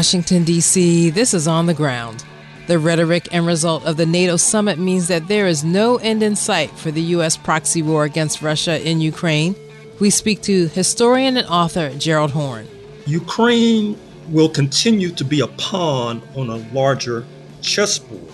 [0.00, 2.24] Washington, D.C., this is On the Ground.
[2.68, 6.36] The rhetoric and result of the NATO summit means that there is no end in
[6.36, 7.36] sight for the U.S.
[7.36, 9.54] proxy war against Russia in Ukraine.
[10.00, 12.66] We speak to historian and author Gerald Horne.
[13.04, 13.98] Ukraine
[14.30, 17.26] will continue to be a pawn on a larger
[17.60, 18.32] chessboard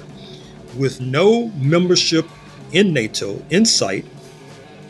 [0.76, 2.28] with no membership
[2.70, 4.04] in NATO in sight.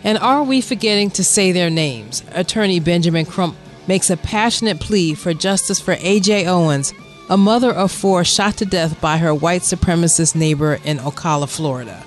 [0.04, 2.22] And are we forgetting to say their names?
[2.32, 3.56] Attorney Benjamin Crump
[3.88, 6.46] makes a passionate plea for justice for A.J.
[6.46, 6.92] Owens,
[7.28, 12.04] a mother of four shot to death by her white supremacist neighbor in Ocala, Florida.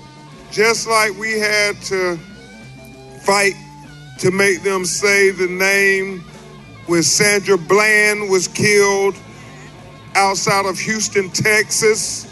[0.50, 2.16] Just like we had to
[3.22, 3.54] fight
[4.18, 6.20] to make them say the name
[6.86, 9.14] when Sandra Bland was killed
[10.14, 12.26] outside of Houston, Texas,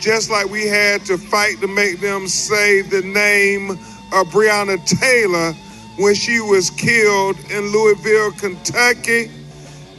[0.00, 5.54] just like we had to fight to make them say the name of Breonna Taylor
[5.96, 9.30] when she was killed in Louisville, Kentucky.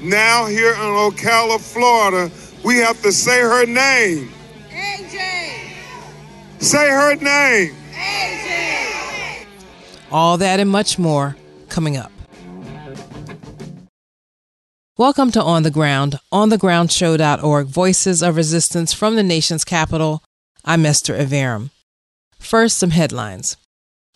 [0.01, 4.31] Now, here in Ocala, Florida, we have to say her name.
[4.69, 5.71] AJ.
[6.59, 7.75] Say her name.
[7.93, 9.45] AJ.
[10.11, 11.35] All that and much more
[11.69, 12.11] coming up.
[14.97, 20.23] Welcome to On the Ground, onthegroundshow.org, voices of resistance from the nation's capital.
[20.65, 21.71] I'm Esther Iverem.
[22.37, 23.57] First, some headlines.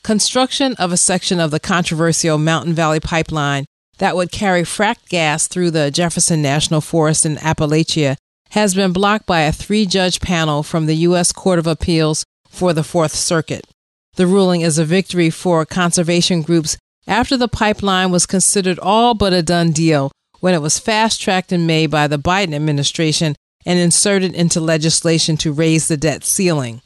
[0.07, 3.65] Construction of a section of the controversial Mountain Valley Pipeline
[3.97, 8.15] that would carry fracked gas through the Jefferson National Forest in Appalachia
[8.51, 11.33] has been blocked by a three judge panel from the U.S.
[11.33, 13.67] Court of Appeals for the Fourth Circuit.
[14.15, 19.33] The ruling is a victory for conservation groups after the pipeline was considered all but
[19.33, 23.77] a done deal when it was fast tracked in May by the Biden administration and
[23.77, 26.81] inserted into legislation to raise the debt ceiling.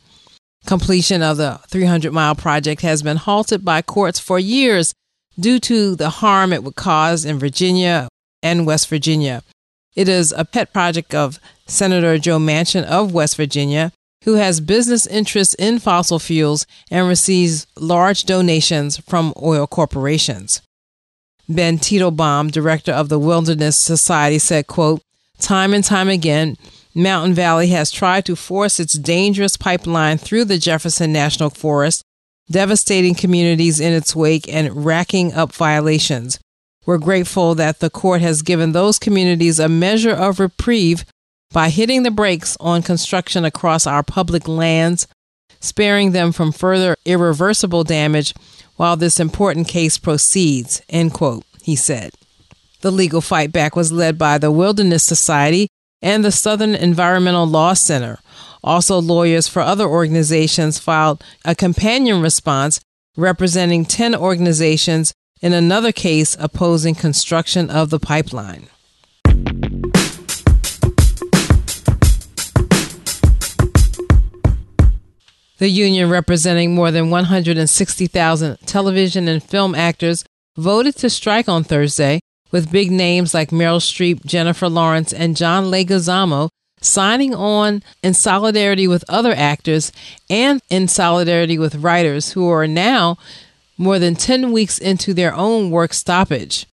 [0.66, 4.94] Completion of the 300 mile project has been halted by courts for years
[5.40, 8.08] due to the harm it would cause in Virginia
[8.44, 9.44] and West Virginia.
[9.96, 13.92] It is a pet project of Senator Joe Manchin of West Virginia,
[14.24, 20.62] who has business interests in fossil fuels and receives large donations from oil corporations.
[21.50, 25.02] Ben Tettlebaum, director of the Wilderness Society, said, quote,
[25.40, 26.56] Time and time again,
[26.94, 32.04] Mountain Valley has tried to force its dangerous pipeline through the Jefferson National Forest,
[32.50, 36.40] devastating communities in its wake and racking up violations.
[36.86, 41.06] We're grateful that the court has given those communities a measure of reprieve
[41.54, 45.08] by hitting the brakes on construction across our public lands,
[45.60, 48.34] sparing them from further irreversible damage
[48.76, 52.12] while this important case proceeds, end quote, he said.
[52.82, 55.68] The legal fight back was led by the Wilderness Society
[56.02, 58.20] and the Southern Environmental Law Center.
[58.64, 62.80] Also, lawyers for other organizations filed a companion response
[63.18, 68.68] representing 10 organizations in another case opposing construction of the pipeline.
[75.58, 80.26] The union, representing more than 160,000 television and film actors,
[80.58, 82.20] voted to strike on Thursday
[82.52, 86.50] with big names like Meryl Streep, Jennifer Lawrence, and John Leguizamo
[86.82, 89.92] signing on in solidarity with other actors
[90.30, 93.18] and in solidarity with writers who are now
[93.78, 96.66] more than 10 weeks into their own work stoppage.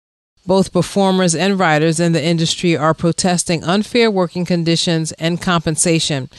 [0.45, 6.29] Both performers and writers in the industry are protesting unfair working conditions and compensation,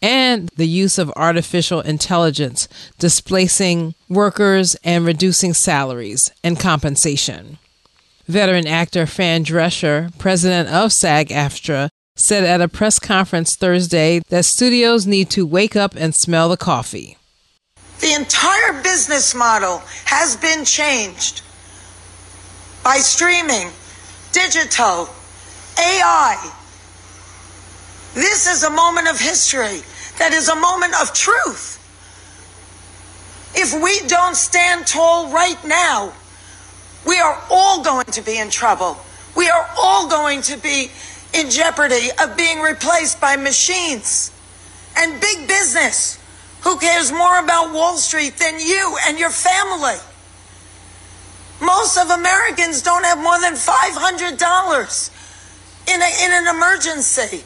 [0.00, 2.66] and the use of artificial intelligence,
[2.98, 7.58] displacing workers and reducing salaries and compensation.
[8.28, 14.44] Veteran actor Fran Drescher, president of SAG AFTRA, said at a press conference Thursday that
[14.44, 17.16] studios need to wake up and smell the coffee.
[18.00, 21.40] The entire business model has been changed
[22.84, 23.70] by streaming,
[24.32, 25.08] digital,
[25.78, 26.52] AI.
[28.12, 29.80] This is a moment of history
[30.18, 31.76] that is a moment of truth.
[33.54, 36.12] If we don't stand tall right now,
[37.08, 38.98] we are all going to be in trouble.
[39.34, 40.90] We are all going to be
[41.32, 44.30] in jeopardy of being replaced by machines
[44.94, 46.18] and big business.
[46.64, 49.96] Who cares more about Wall Street than you and your family?
[51.62, 55.10] Most of Americans don't have more than $500
[55.88, 57.42] in, a, in an emergency.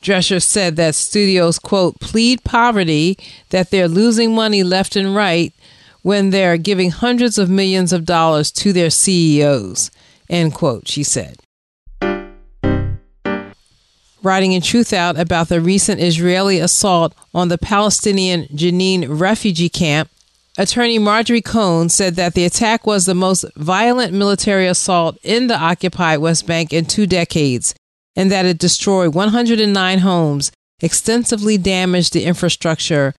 [0.00, 3.18] Drescher said that studios, quote, plead poverty,
[3.50, 5.52] that they're losing money left and right,
[6.06, 9.90] when they're giving hundreds of millions of dollars to their CEOs,
[10.30, 11.36] end quote, she said.
[14.22, 20.08] Writing in Truthout about the recent Israeli assault on the Palestinian Jenin refugee camp,
[20.56, 25.58] Attorney Marjorie Cohn said that the attack was the most violent military assault in the
[25.58, 27.74] occupied West Bank in two decades,
[28.14, 33.12] and that it destroyed 109 homes, extensively damaged the infrastructure,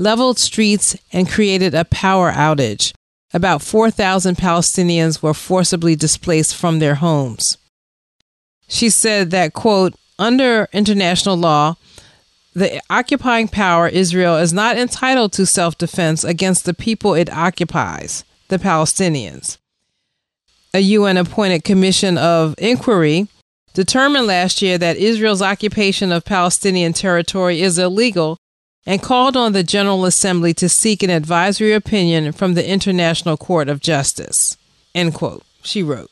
[0.00, 2.92] leveled streets, and created a power outage.
[3.34, 7.58] About 4,000 Palestinians were forcibly displaced from their homes.
[8.66, 11.76] She said that, quote, under international law,
[12.54, 18.24] the occupying power, Israel, is not entitled to self defense against the people it occupies,
[18.48, 19.58] the Palestinians.
[20.72, 23.28] A UN appointed commission of inquiry
[23.74, 28.36] determined last year that Israel's occupation of Palestinian territory is illegal
[28.86, 33.68] and called on the General Assembly to seek an advisory opinion from the International Court
[33.68, 34.56] of Justice.
[34.94, 36.10] End quote, she wrote.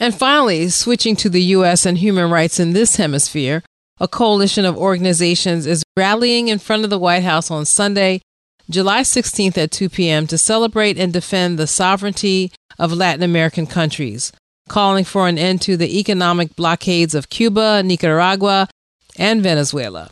[0.00, 1.86] And finally, switching to the U.S.
[1.86, 3.62] and human rights in this hemisphere,
[4.00, 8.20] a coalition of organizations is rallying in front of the White House on Sunday,
[8.68, 10.26] July 16th at 2 p.m.
[10.26, 12.50] to celebrate and defend the sovereignty
[12.80, 14.32] of Latin American countries,
[14.68, 18.68] calling for an end to the economic blockades of Cuba, Nicaragua,
[19.16, 20.10] and Venezuela,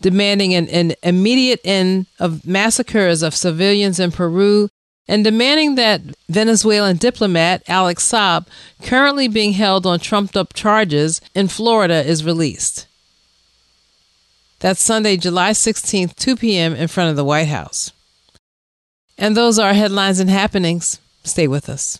[0.00, 4.68] demanding an, an immediate end of massacres of civilians in Peru
[5.08, 8.46] and demanding that Venezuelan diplomat Alex Saab,
[8.82, 12.86] currently being held on trumped up charges in Florida, is released.
[14.60, 17.90] That's Sunday, July 16th, 2 p.m., in front of the White House.
[19.18, 21.00] And those are headlines and happenings.
[21.24, 21.98] Stay with us.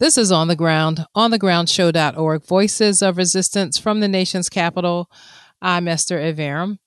[0.00, 5.10] This is On the Ground, onthegroundshow.org, Voices of Resistance from the nation's capital.
[5.60, 6.78] I'm Esther Iverem.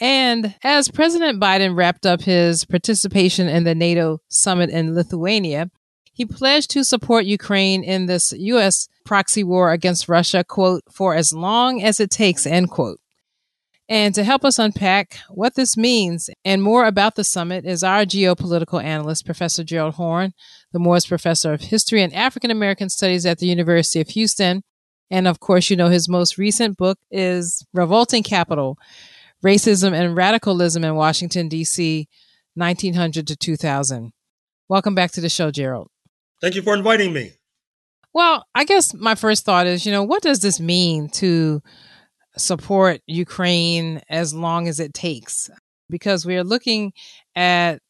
[0.00, 5.70] And as President Biden wrapped up his participation in the NATO summit in Lithuania,
[6.12, 8.88] he pledged to support Ukraine in this U.S.
[9.04, 12.98] proxy war against Russia, quote, for as long as it takes, end quote.
[13.88, 18.04] And to help us unpack what this means and more about the summit is our
[18.04, 20.32] geopolitical analyst, Professor Gerald Horne
[20.72, 24.62] the Moores Professor of History and African American Studies at the University of Houston.
[25.10, 28.78] And of course, you know, his most recent book is Revolting Capital
[29.44, 32.06] Racism and Radicalism in Washington, D.C.,
[32.54, 34.12] 1900 to 2000.
[34.68, 35.88] Welcome back to the show, Gerald.
[36.40, 37.32] Thank you for inviting me.
[38.12, 41.62] Well, I guess my first thought is, you know, what does this mean to
[42.36, 45.48] support Ukraine as long as it takes?
[45.88, 46.92] Because we are looking
[47.34, 47.80] at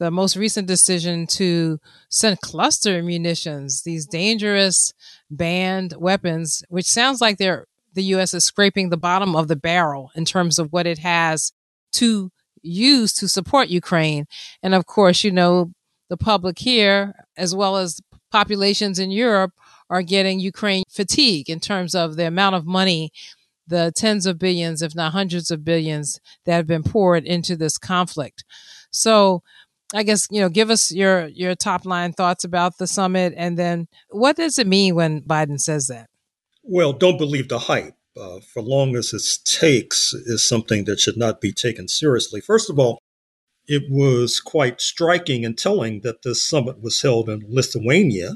[0.00, 1.78] the most recent decision to
[2.08, 4.92] send cluster munitions, these dangerous
[5.30, 8.34] banned weapons, which sounds like they're the U.S.
[8.34, 11.52] is scraping the bottom of the barrel in terms of what it has
[11.92, 12.30] to
[12.62, 14.26] use to support Ukraine.
[14.62, 15.72] And of course, you know,
[16.08, 19.52] the public here, as well as populations in Europe,
[19.90, 23.10] are getting Ukraine fatigue in terms of the amount of money,
[23.66, 27.76] the tens of billions, if not hundreds of billions, that have been poured into this
[27.76, 28.44] conflict.
[28.90, 29.42] So
[29.94, 33.58] I guess, you know, give us your your top line thoughts about the summit and
[33.58, 36.08] then what does it mean when Biden says that?
[36.62, 37.94] Well, don't believe the hype.
[38.20, 42.40] Uh, for long as it takes is something that should not be taken seriously.
[42.40, 43.00] First of all,
[43.68, 48.32] it was quite striking and telling that this summit was held in Lithuania,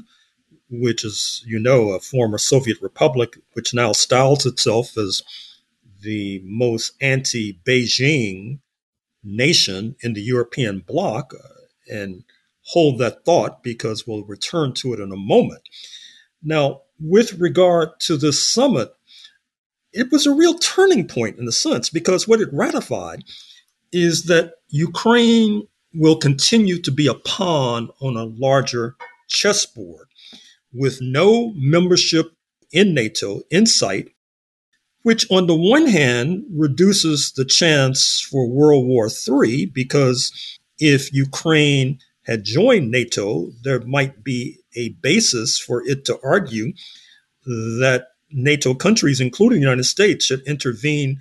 [0.69, 5.23] which is, you know, a former Soviet republic, which now styles itself as
[6.01, 8.59] the most anti Beijing
[9.25, 11.33] nation in the European bloc.
[11.33, 11.47] Uh,
[11.87, 12.23] and
[12.65, 15.61] hold that thought because we'll return to it in a moment.
[16.43, 18.91] Now, with regard to this summit,
[19.93, 23.23] it was a real turning point in a sense because what it ratified
[23.91, 28.95] is that Ukraine will continue to be a pawn on a larger
[29.27, 30.07] chessboard
[30.73, 32.33] with no membership
[32.71, 34.09] in NATO in sight,
[35.05, 40.31] which on the one hand reduces the chance for World War III because
[40.79, 46.73] if Ukraine had joined NATO, there might be a basis for it to argue
[47.45, 51.19] that NATO countries, including the United States, should intervene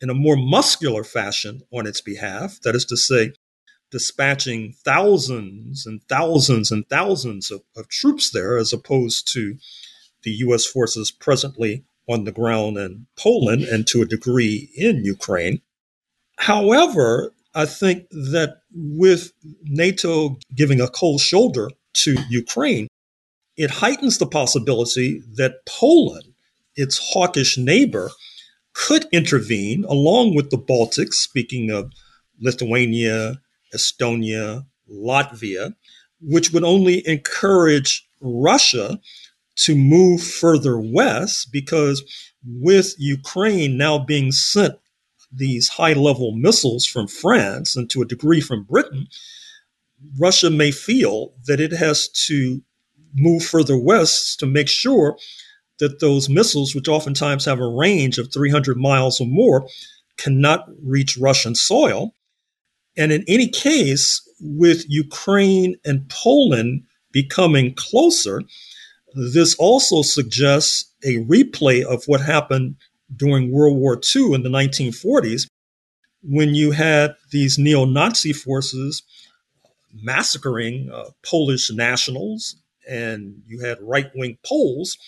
[0.00, 2.58] in a more muscular fashion on its behalf.
[2.62, 3.34] That is to say,
[3.90, 9.58] dispatching thousands and thousands and thousands of, of troops there, as opposed to
[10.22, 10.64] the U.S.
[10.64, 15.60] forces presently on the ground in Poland and to a degree in Ukraine.
[16.38, 19.32] However, I think that with
[19.64, 22.88] NATO giving a cold shoulder to Ukraine,
[23.56, 26.34] it heightens the possibility that Poland,
[26.74, 28.10] its hawkish neighbor,
[28.74, 31.90] could intervene along with the Baltics, speaking of
[32.38, 33.40] Lithuania,
[33.74, 35.74] Estonia, Latvia,
[36.20, 39.00] which would only encourage Russia
[39.56, 42.02] to move further west because
[42.44, 44.74] with Ukraine now being sent
[45.32, 49.08] these high level missiles from France and to a degree from Britain,
[50.18, 52.62] Russia may feel that it has to
[53.14, 55.16] move further west to make sure
[55.78, 59.68] that those missiles, which oftentimes have a range of 300 miles or more,
[60.16, 62.14] cannot reach Russian soil.
[62.96, 68.42] And in any case, with Ukraine and Poland becoming closer,
[69.14, 72.76] this also suggests a replay of what happened
[73.14, 75.46] during World War II in the 1940s
[76.22, 79.02] when you had these neo Nazi forces
[80.02, 82.56] massacring uh, Polish nationals,
[82.88, 84.98] and you had right wing Poles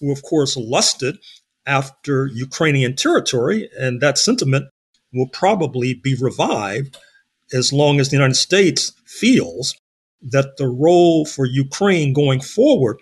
[0.00, 1.18] who, of course, lusted
[1.66, 4.66] after Ukrainian territory, and that sentiment
[5.12, 6.96] will probably be revived
[7.52, 9.74] as long as the United States feels
[10.22, 12.98] that the role for Ukraine going forward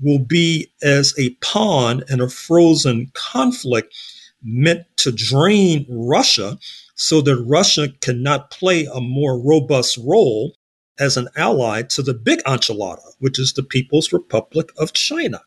[0.00, 3.94] will be as a pawn in a frozen conflict
[4.42, 6.58] meant to drain Russia
[6.94, 10.54] so that Russia cannot play a more robust role
[10.98, 15.40] as an ally to the big enchilada, which is the People's Republic of China.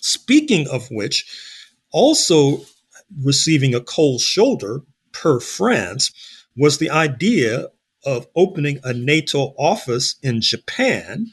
[0.00, 1.26] Speaking of which,
[1.92, 2.64] also
[3.22, 6.12] receiving a cold shoulder per France
[6.56, 7.68] was the idea
[8.04, 11.26] of opening a NATO office in Japan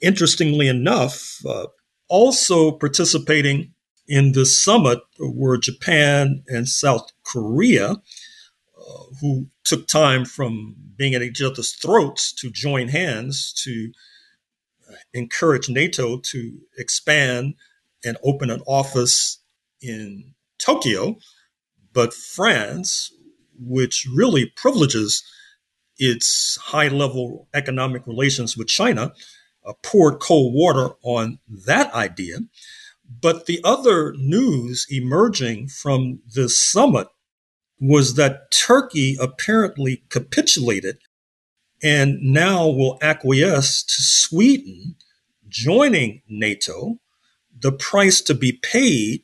[0.00, 1.66] interestingly enough, uh,
[2.08, 3.74] also participating
[4.08, 11.22] in this summit were Japan and South Korea, uh, who took time from being at
[11.22, 13.92] each other's throats to join hands to
[15.14, 17.54] encourage NATO to expand
[18.04, 19.38] and open an office
[19.80, 21.16] in Tokyo.
[21.92, 23.12] But France,
[23.58, 25.22] which really privileges
[25.98, 29.12] its high level economic relations with China,
[29.64, 32.38] uh, poured cold water on that idea.
[33.20, 37.08] But the other news emerging from this summit
[37.80, 40.98] was that Turkey apparently capitulated
[41.82, 44.96] and now will acquiesce to Sweden
[45.48, 46.98] joining NATO.
[47.58, 49.22] The price to be paid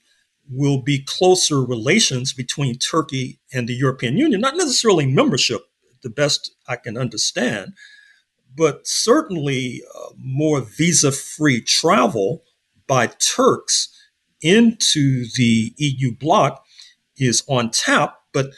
[0.48, 5.62] will be closer relations between Turkey and the European Union, not necessarily membership,
[6.02, 7.72] the best I can understand,
[8.56, 12.42] but certainly uh, more visa free travel
[12.86, 13.88] by Turks
[14.40, 16.64] into the EU bloc
[17.16, 18.50] is on tap, but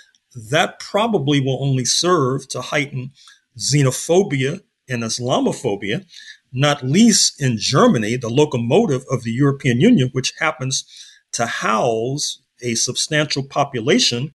[0.50, 3.12] that probably will only serve to heighten
[3.56, 6.06] xenophobia and Islamophobia,
[6.52, 10.84] not least in Germany, the locomotive of the European Union, which happens
[11.32, 14.32] to house a substantial population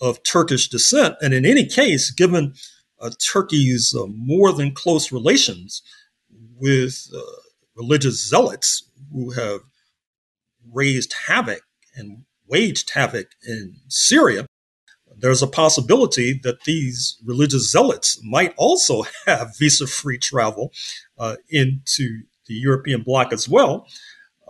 [0.00, 1.16] of Turkish descent.
[1.20, 2.54] And in any case, given
[3.08, 5.82] Turkey's uh, more than close relations
[6.58, 7.20] with uh,
[7.74, 9.60] religious zealots who have
[10.72, 11.62] raised havoc
[11.94, 14.46] and waged havoc in Syria,
[15.16, 20.72] there's a possibility that these religious zealots might also have visa free travel
[21.18, 23.86] uh, into the European bloc as well,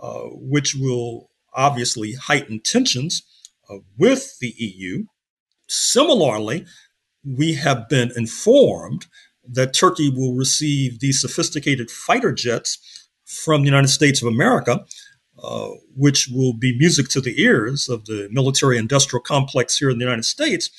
[0.01, 3.23] uh, which will obviously heighten tensions
[3.69, 5.05] uh, with the EU.
[5.67, 6.65] Similarly,
[7.23, 9.07] we have been informed
[9.47, 14.85] that Turkey will receive these sophisticated fighter jets from the United States of America,
[15.41, 19.97] uh, which will be music to the ears of the military industrial complex here in
[19.97, 20.69] the United States.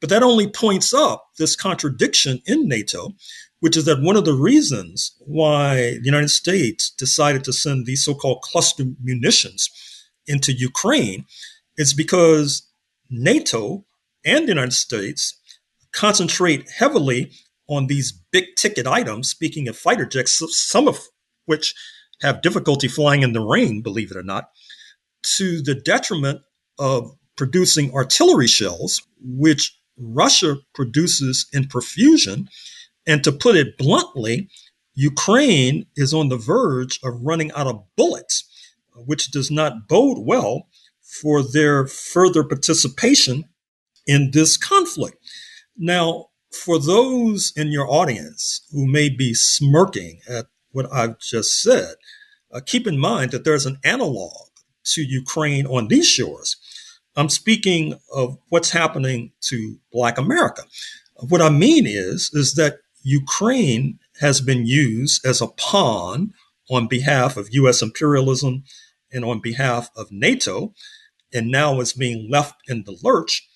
[0.00, 3.14] But that only points up this contradiction in NATO,
[3.60, 8.04] which is that one of the reasons why the United States decided to send these
[8.04, 9.70] so called cluster munitions
[10.26, 11.24] into Ukraine
[11.76, 12.68] is because
[13.10, 13.84] NATO
[14.24, 15.38] and the United States
[15.96, 17.32] concentrate heavily
[17.68, 21.00] on these big ticket items, speaking of fighter jets, some of
[21.46, 21.74] which
[22.20, 24.50] have difficulty flying in the rain, believe it or not,
[25.22, 26.40] to the detriment
[26.78, 32.48] of producing artillery shells, which Russia produces in profusion.
[33.06, 34.48] And to put it bluntly,
[34.94, 38.44] Ukraine is on the verge of running out of bullets,
[38.94, 40.68] which does not bode well
[41.02, 43.44] for their further participation
[44.06, 45.18] in this conflict.
[45.78, 51.94] Now, for those in your audience who may be smirking at what I've just said,
[52.52, 54.48] uh, keep in mind that there's an analog
[54.84, 56.56] to Ukraine on these shores.
[57.16, 60.62] I'm speaking of what's happening to Black America.
[61.28, 66.32] What I mean is, is that Ukraine has been used as a pawn
[66.70, 68.64] on behalf of US imperialism
[69.12, 70.74] and on behalf of NATO,
[71.32, 73.48] and now is being left in the lurch.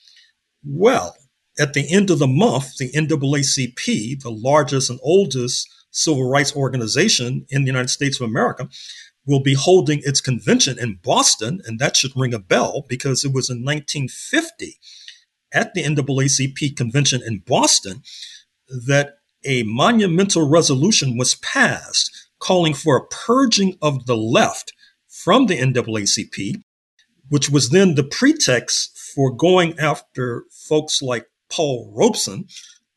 [0.65, 1.17] Well,
[1.61, 7.47] at the end of the month, the NAACP, the largest and oldest civil rights organization
[7.51, 8.69] in the United States of America,
[9.27, 11.61] will be holding its convention in Boston.
[11.67, 14.79] And that should ring a bell because it was in 1950
[15.53, 18.03] at the NAACP convention in Boston
[18.69, 24.73] that a monumental resolution was passed calling for a purging of the left
[25.09, 26.63] from the NAACP,
[27.29, 32.47] which was then the pretext for going after folks like Paul Robeson,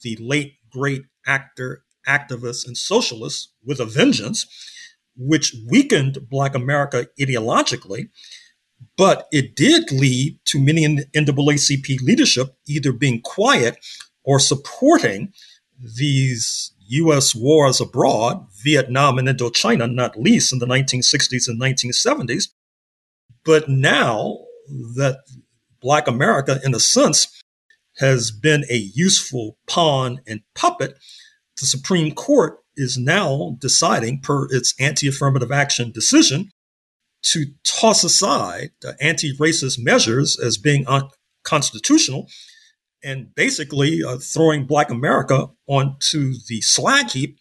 [0.01, 4.45] the late great actor, activist, and socialist with a vengeance,
[5.15, 8.09] which weakened Black America ideologically.
[8.97, 13.77] But it did lead to many in NAACP leadership either being quiet
[14.23, 15.33] or supporting
[15.79, 17.33] these U.S.
[17.33, 22.49] wars abroad, Vietnam and Indochina, not least in the 1960s and 1970s.
[23.45, 24.39] But now
[24.95, 25.19] that
[25.81, 27.42] Black America, in a sense,
[27.97, 30.97] has been a useful pawn and puppet,
[31.59, 36.49] the Supreme Court is now deciding, per its anti affirmative action decision,
[37.23, 42.27] to toss aside the anti racist measures as being unconstitutional
[43.03, 47.37] and basically uh, throwing Black America onto the slag heap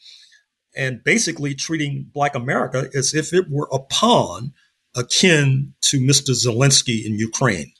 [0.77, 4.53] and basically treating Black America as if it were a pawn
[4.97, 6.31] akin to Mr.
[6.31, 7.73] Zelensky in Ukraine.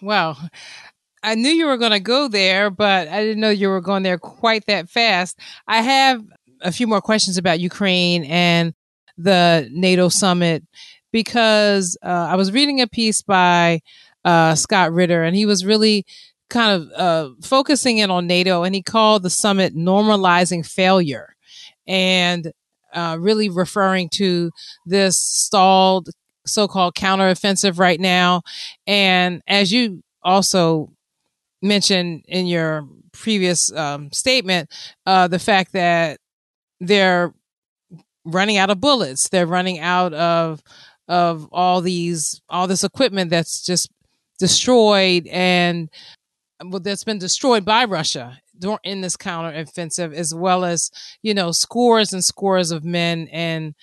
[0.00, 0.38] Well,
[1.22, 4.02] I knew you were going to go there, but I didn't know you were going
[4.02, 5.38] there quite that fast.
[5.66, 6.24] I have
[6.60, 8.74] a few more questions about Ukraine and
[9.16, 10.64] the NATO summit
[11.12, 13.80] because uh, I was reading a piece by
[14.24, 16.04] uh, Scott Ritter, and he was really
[16.50, 21.34] kind of uh, focusing in on NATO, and he called the summit normalizing failure,
[21.86, 22.52] and
[22.94, 24.50] uh, really referring to
[24.86, 26.08] this stalled
[26.48, 28.42] so-called counteroffensive right now.
[28.86, 30.90] And as you also
[31.62, 34.70] mentioned in your previous um, statement,
[35.06, 36.18] uh, the fact that
[36.80, 37.32] they're
[38.24, 40.62] running out of bullets, they're running out of
[41.08, 43.90] of all these all this equipment that's just
[44.38, 45.88] destroyed and
[46.64, 48.38] well, that's been destroyed by Russia
[48.82, 50.90] in this counteroffensive, as well as
[51.22, 53.74] you know scores and scores of men and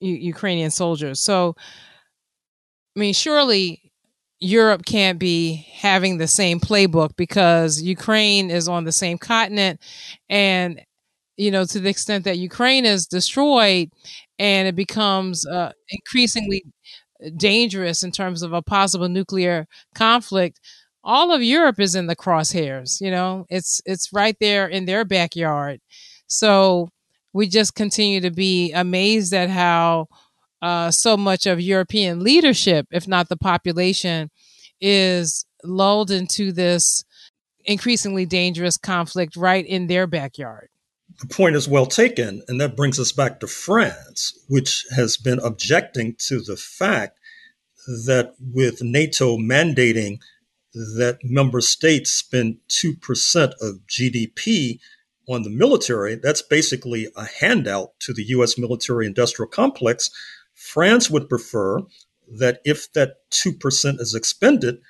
[0.00, 1.20] Ukrainian soldiers.
[1.20, 1.56] So
[3.00, 3.92] mean, surely
[4.38, 9.80] Europe can't be having the same playbook because Ukraine is on the same continent.
[10.28, 10.80] And,
[11.36, 13.90] you know, to the extent that Ukraine is destroyed
[14.38, 16.64] and it becomes uh, increasingly
[17.36, 20.60] dangerous in terms of a possible nuclear conflict,
[21.04, 23.00] all of Europe is in the crosshairs.
[23.00, 25.80] You know, it's it's right there in their backyard.
[26.28, 26.90] So
[27.32, 30.08] we just continue to be amazed at how
[30.62, 34.30] uh, so much of European leadership, if not the population,
[34.80, 37.04] is lulled into this
[37.64, 40.68] increasingly dangerous conflict right in their backyard.
[41.20, 45.38] The point is well taken, and that brings us back to France, which has been
[45.40, 47.18] objecting to the fact
[47.86, 50.18] that with NATO mandating
[50.72, 54.78] that member states spend 2% of GDP
[55.28, 58.56] on the military, that's basically a handout to the U.S.
[58.56, 60.10] military industrial complex.
[60.72, 61.80] France would prefer
[62.28, 64.80] that if that 2% is expended,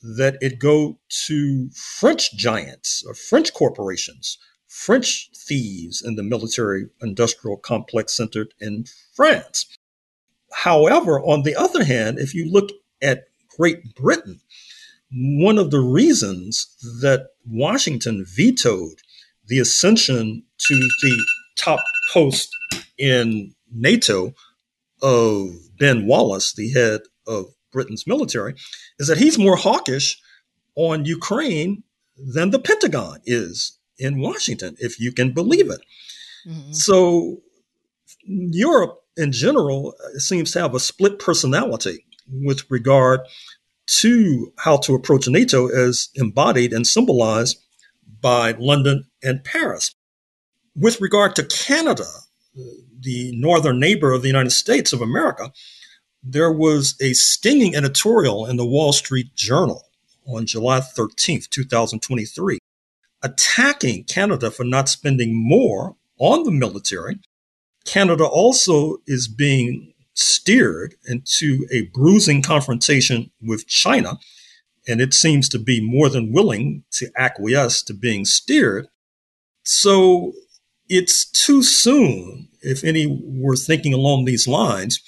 [0.00, 7.58] that it go to French giants or French corporations, French thieves in the military industrial
[7.58, 9.66] complex centered in France.
[10.52, 12.70] However, on the other hand, if you look
[13.02, 13.24] at
[13.58, 14.40] Great Britain,
[15.12, 19.02] one of the reasons that Washington vetoed
[19.48, 21.24] the ascension to the
[21.58, 22.48] top post
[22.96, 24.34] in NATO
[25.02, 28.54] of Ben Wallace, the head of Britain's military,
[28.98, 30.20] is that he's more hawkish
[30.74, 31.82] on Ukraine
[32.16, 35.80] than the Pentagon is in Washington, if you can believe it.
[36.46, 36.72] Mm-hmm.
[36.72, 37.38] So,
[38.24, 43.20] Europe in general seems to have a split personality with regard
[43.86, 47.58] to how to approach NATO as embodied and symbolized
[48.20, 49.94] by London and Paris.
[50.74, 52.04] With regard to Canada,
[53.00, 55.52] the northern neighbor of the United States of America,
[56.22, 59.84] there was a stinging editorial in the Wall Street Journal
[60.26, 62.58] on July 13th, 2023,
[63.22, 67.20] attacking Canada for not spending more on the military.
[67.84, 74.18] Canada also is being steered into a bruising confrontation with China,
[74.88, 78.88] and it seems to be more than willing to acquiesce to being steered.
[79.62, 80.32] So
[80.88, 85.00] it's too soon, if any were thinking along these lines,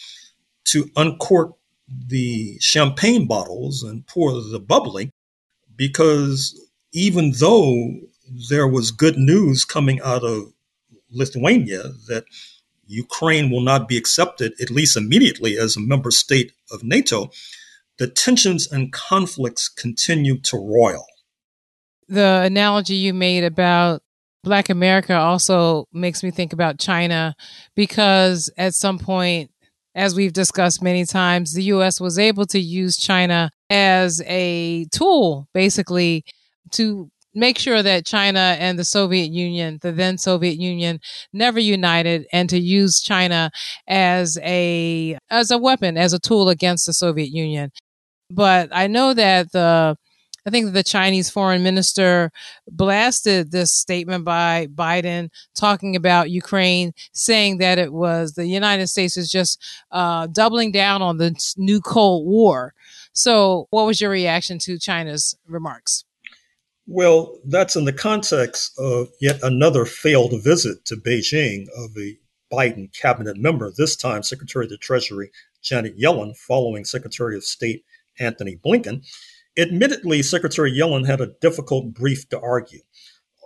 [0.64, 1.52] to uncork
[1.88, 5.10] the champagne bottles and pour the bubbly
[5.76, 6.60] because
[6.92, 7.94] even though
[8.50, 10.52] there was good news coming out of
[11.10, 12.24] Lithuania that
[12.86, 17.30] Ukraine will not be accepted, at least immediately, as a member state of NATO,
[17.98, 21.06] the tensions and conflicts continue to roil.
[22.08, 24.02] The analogy you made about
[24.44, 27.34] Black America also makes me think about China
[27.74, 29.50] because at some point
[29.94, 35.48] as we've discussed many times, the US was able to use China as a tool,
[35.52, 36.24] basically,
[36.72, 41.00] to make sure that China and the Soviet Union, the then Soviet Union,
[41.32, 43.50] never united and to use China
[43.88, 47.70] as a as a weapon, as a tool against the Soviet Union.
[48.30, 49.96] But I know that the
[50.46, 52.30] I think the Chinese foreign minister
[52.70, 59.16] blasted this statement by Biden talking about Ukraine, saying that it was the United States
[59.16, 62.74] is just uh, doubling down on the new Cold War.
[63.12, 66.04] So, what was your reaction to China's remarks?
[66.86, 72.16] Well, that's in the context of yet another failed visit to Beijing of a
[72.50, 75.30] Biden cabinet member, this time Secretary of the Treasury
[75.62, 77.84] Janet Yellen, following Secretary of State
[78.18, 79.04] Antony Blinken.
[79.58, 82.80] Admittedly, Secretary Yellen had a difficult brief to argue.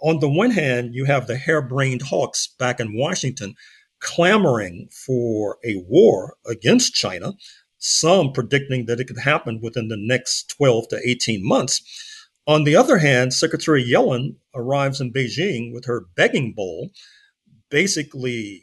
[0.03, 3.55] On the one hand, you have the harebrained hawks back in Washington
[4.01, 7.33] clamoring for a war against China,
[7.79, 11.81] some predicting that it could happen within the next 12 to 18 months.
[12.47, 16.91] On the other hand, Secretary Yellen arrives in Beijing with her begging bowl,
[17.71, 18.63] basically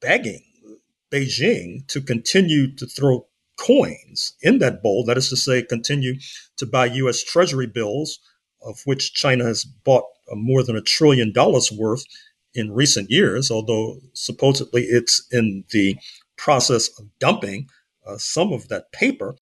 [0.00, 0.42] begging
[1.12, 3.26] Beijing to continue to throw
[3.62, 5.04] coins in that bowl.
[5.04, 6.14] That is to say, continue
[6.56, 7.22] to buy U.S.
[7.22, 8.18] Treasury bills,
[8.62, 12.04] of which China has bought more than a trillion dollars worth
[12.54, 15.96] in recent years, although supposedly it's in the
[16.36, 17.68] process of dumping
[18.06, 19.36] uh, some of that paper.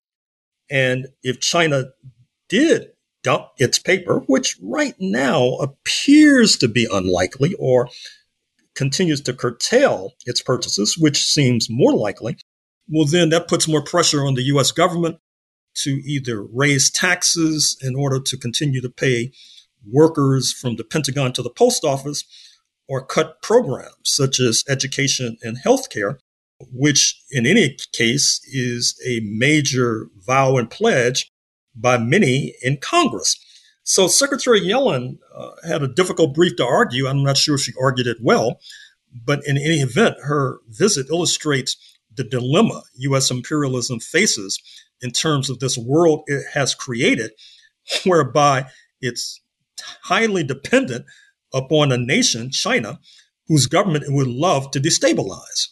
[0.71, 1.87] And if China
[2.49, 7.89] did dump its paper, which right now appears to be unlikely, or
[8.75, 12.37] continues to curtail its purchases, which seems more likely,
[12.91, 15.19] well, then that puts more pressure on the US government
[15.77, 19.33] to either raise taxes in order to continue to pay
[19.89, 22.25] workers from the Pentagon to the post office
[22.89, 26.17] or cut programs such as education and healthcare,
[26.73, 31.31] which in any case is a major vow and pledge
[31.75, 33.39] by many in Congress.
[33.85, 37.07] So Secretary Yellen uh, had a difficult brief to argue.
[37.07, 38.61] I'm not sure if she argued it well,
[39.25, 41.77] but in any event, her visit illustrates
[42.17, 43.31] the dilemma U.S.
[43.31, 44.59] imperialism faces
[45.01, 47.31] in terms of this world it has created,
[48.05, 48.67] whereby
[49.01, 49.41] it's
[50.03, 51.07] highly dependent
[51.53, 53.01] upon a nation, China,
[53.49, 55.69] whose government it would love to destabilize.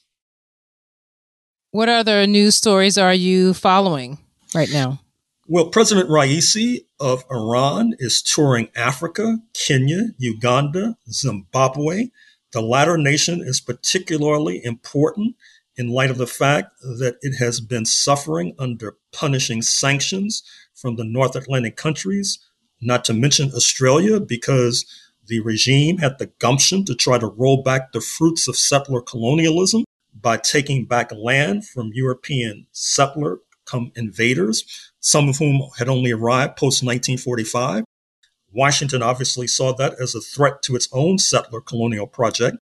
[1.71, 4.19] What other news stories are you following
[4.55, 5.01] right now?
[5.47, 12.09] Well, President Raisi of Iran is touring Africa, Kenya, Uganda, Zimbabwe.
[12.53, 15.37] The latter nation is particularly important
[15.79, 20.43] in light of the fact that it has been suffering under punishing sanctions
[20.75, 22.39] from the North Atlantic countries,
[22.81, 24.85] not to mention Australia, because
[25.27, 29.85] the regime had the gumption to try to roll back the fruits of settler colonialism
[30.21, 36.57] by taking back land from European settler come invaders, some of whom had only arrived
[36.57, 37.85] post 1945.
[38.53, 42.57] Washington obviously saw that as a threat to its own settler colonial project.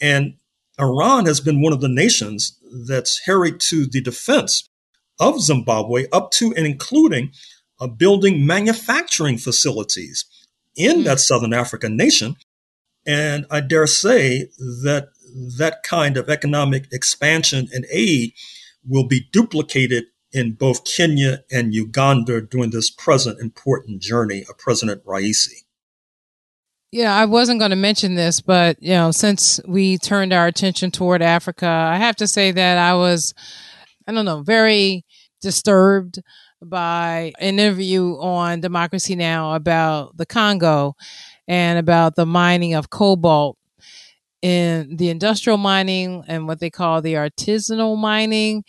[0.00, 0.37] And
[0.78, 4.68] Iran has been one of the nations that's harried to the defense
[5.18, 7.32] of Zimbabwe, up to and including
[7.80, 10.24] uh, building manufacturing facilities
[10.76, 11.02] in hmm.
[11.04, 12.36] that Southern African nation.
[13.06, 15.08] And I dare say that
[15.58, 18.32] that kind of economic expansion and aid
[18.86, 25.04] will be duplicated in both Kenya and Uganda during this present important journey of President
[25.04, 25.64] Raisi.
[26.90, 30.90] Yeah, I wasn't going to mention this, but you know, since we turned our attention
[30.90, 33.34] toward Africa, I have to say that I was,
[34.06, 35.04] I don't know, very
[35.42, 36.22] disturbed
[36.62, 39.54] by an interview on Democracy Now!
[39.54, 40.94] about the Congo
[41.46, 43.58] and about the mining of cobalt
[44.40, 48.64] in the industrial mining and what they call the artisanal mining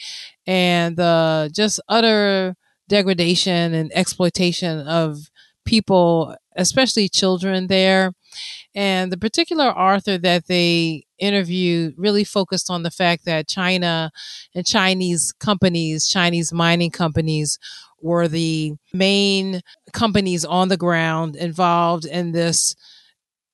[0.45, 2.55] and the just utter
[2.89, 5.17] degradation and exploitation of
[5.65, 8.11] people, especially children there.
[8.75, 14.11] And the particular author that they interviewed really focused on the fact that China
[14.53, 17.57] and Chinese companies, Chinese mining companies,
[18.01, 19.61] were the main
[19.93, 22.75] companies on the ground involved in this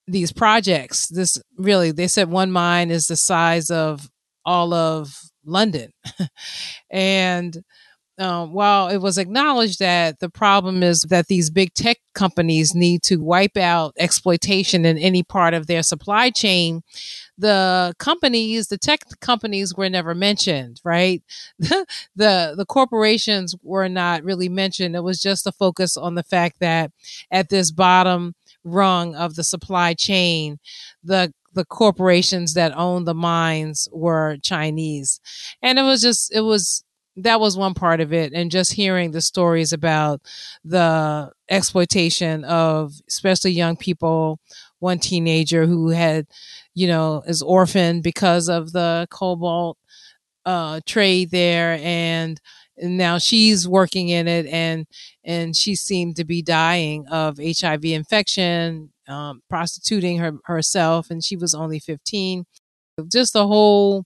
[0.07, 1.07] these projects.
[1.07, 4.07] This really, they said one mine is the size of
[4.45, 5.91] all of London.
[6.91, 7.63] and
[8.17, 13.03] um, while it was acknowledged that the problem is that these big tech companies need
[13.03, 16.81] to wipe out exploitation in any part of their supply chain,
[17.37, 21.21] the companies, the tech companies were never mentioned, right?
[21.59, 24.95] the the corporations were not really mentioned.
[24.95, 26.91] It was just a focus on the fact that
[27.31, 30.59] at this bottom rung of the supply chain,
[31.03, 35.19] the the corporations that owned the mines were Chinese.
[35.61, 36.83] And it was just, it was,
[37.17, 38.33] that was one part of it.
[38.33, 40.21] And just hearing the stories about
[40.63, 44.39] the exploitation of especially young people,
[44.79, 46.27] one teenager who had,
[46.73, 49.77] you know, is orphaned because of the cobalt
[50.45, 51.79] uh, trade there.
[51.81, 52.39] And,
[52.77, 54.85] now she's working in it and
[55.23, 61.35] and she seemed to be dying of HIV infection um, prostituting her, herself, and she
[61.35, 62.45] was only 15.
[63.11, 64.05] Just the whole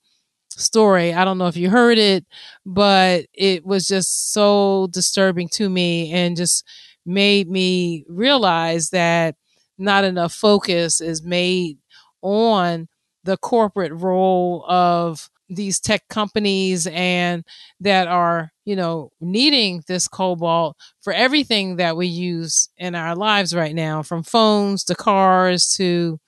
[0.52, 1.14] story.
[1.14, 2.26] I don't know if you heard it,
[2.66, 6.66] but it was just so disturbing to me and just
[7.06, 9.36] made me realize that
[9.78, 11.78] not enough focus is made
[12.22, 12.88] on
[13.24, 17.44] the corporate role of these tech companies and
[17.80, 23.56] that are, you know, needing this cobalt for everything that we use in our lives
[23.56, 26.20] right now, from phones to cars to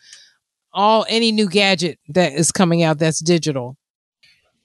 [0.73, 3.77] all any new gadget that is coming out that's digital.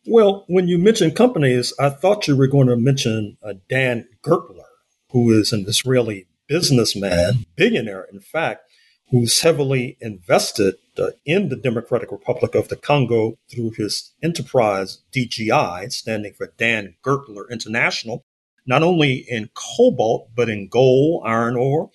[0.08, 4.62] Well, when you mentioned companies, I thought you were going to mention uh, Dan Gertler,
[5.10, 8.70] who is an Israeli businessman, billionaire, in fact,
[9.10, 15.92] who's heavily invested uh, in the Democratic Republic of the Congo through his enterprise DGI,
[15.92, 18.24] standing for Dan Gertler International,
[18.64, 21.90] not only in cobalt, but in gold, iron ore,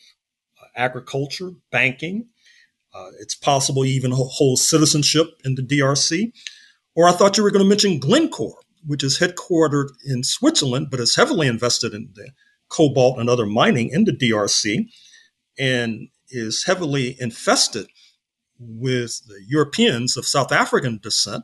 [0.62, 2.28] uh, agriculture, banking.
[2.93, 6.34] Uh, it's possible he even hold citizenship in the DRC.
[6.96, 11.00] Or I thought you were going to mention Glencore, which is headquartered in Switzerland, but
[11.00, 12.32] is heavily invested in the
[12.70, 14.88] cobalt and other mining in the DRC
[15.60, 17.88] and is heavily infested
[18.60, 21.44] with the Europeans of South African descent,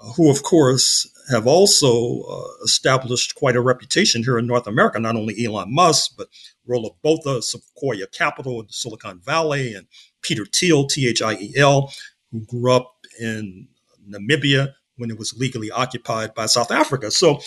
[0.00, 4.98] uh, who, of course, have also uh, established quite a reputation here in North America.
[4.98, 6.28] Not only Elon Musk, but
[6.68, 9.86] Roelof Botha, Sequoia Capital Silicon Valley, and
[10.22, 11.92] Peter Thiel, T H I E L,
[12.32, 13.68] who grew up in
[14.08, 17.10] Namibia when it was legally occupied by South Africa.
[17.10, 17.40] So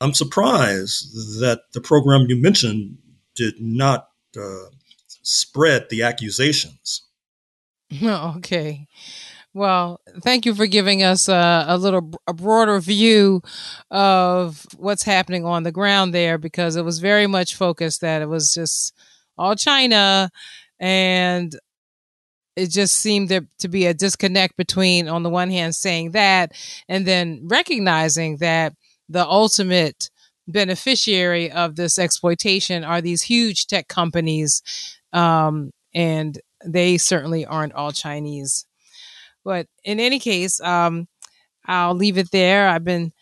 [0.00, 2.98] I'm surprised that the program you mentioned
[3.34, 4.66] did not uh,
[5.22, 7.02] spread the accusations.
[8.02, 8.86] Okay.
[9.52, 13.40] Well, thank you for giving us a, a, little a broader view
[13.88, 18.28] of what's happening on the ground there because it was very much focused that it
[18.28, 18.92] was just
[19.38, 20.28] all China
[20.80, 21.56] and
[22.56, 26.52] it just seemed to, to be a disconnect between on the one hand saying that
[26.88, 28.74] and then recognizing that
[29.08, 30.10] the ultimate
[30.46, 34.62] beneficiary of this exploitation are these huge tech companies
[35.12, 38.66] um, and they certainly aren't all Chinese.
[39.44, 41.08] But in any case, um,
[41.66, 42.68] I'll leave it there.
[42.68, 43.12] I've been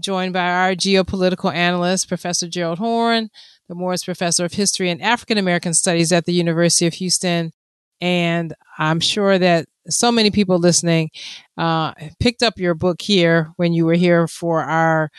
[0.00, 3.30] joined by our geopolitical analyst, Professor Gerald Horne,
[3.68, 7.52] the Moores Professor of History and African American Studies at the University of Houston.
[8.00, 11.10] And I'm sure that so many people listening
[11.56, 15.10] uh, picked up your book here when you were here for our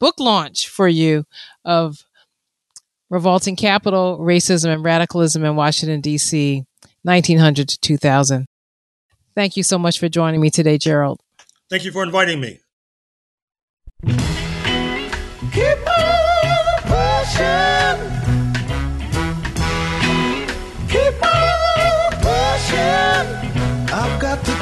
[0.00, 1.24] book launch for you
[1.64, 2.04] of
[3.10, 6.64] Revolting Capital, Racism and Radicalism in Washington, D.C.,
[7.02, 8.46] 1900 to 2000.
[9.34, 11.20] Thank you so much for joining me today, Gerald.
[11.68, 12.60] Thank you for inviting me.
[15.52, 18.21] Keep on pushing.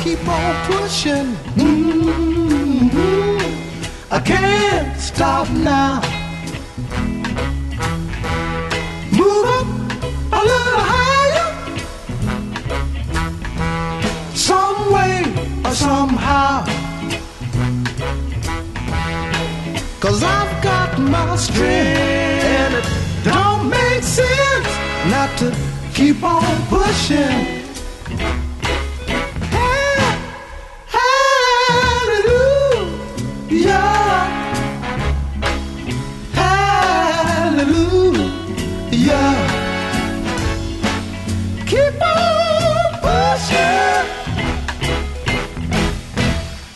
[0.00, 1.36] Keep on pushing.
[1.60, 3.40] Mm-hmm.
[4.10, 6.00] I can't stop now.
[9.12, 9.66] Move up
[10.38, 11.48] a little higher.
[14.34, 15.16] Some way
[15.64, 16.64] or somehow.
[20.00, 22.84] Cause I've got my strength and it
[23.22, 24.70] don't make sense
[25.10, 25.54] not to
[25.92, 27.69] keep on pushing.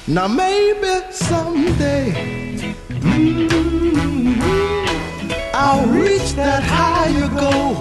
[0.06, 2.12] Now maybe someday
[2.90, 4.42] mm-hmm,
[5.54, 7.76] I'll reach that higher goal.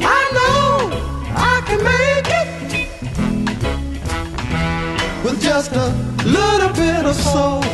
[0.00, 0.92] I know
[1.34, 2.48] I can make it
[5.24, 5.88] with just a
[6.24, 7.64] little bit of soul.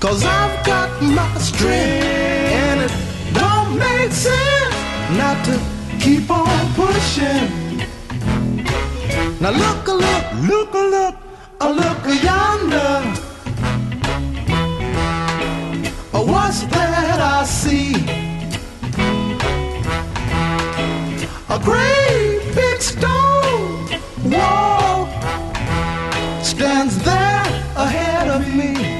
[0.00, 2.92] Cause I've got my strength and it
[3.34, 4.74] don't make sense
[5.16, 5.60] not to
[6.00, 7.51] keep on pushing.
[9.42, 11.16] Now look a look, look a look,
[11.60, 13.02] a look a yonder.
[16.14, 17.96] Oh, what's that I see?
[21.48, 23.88] A great big stone
[24.30, 25.08] wall
[26.44, 27.42] stands there
[27.74, 28.92] ahead of me.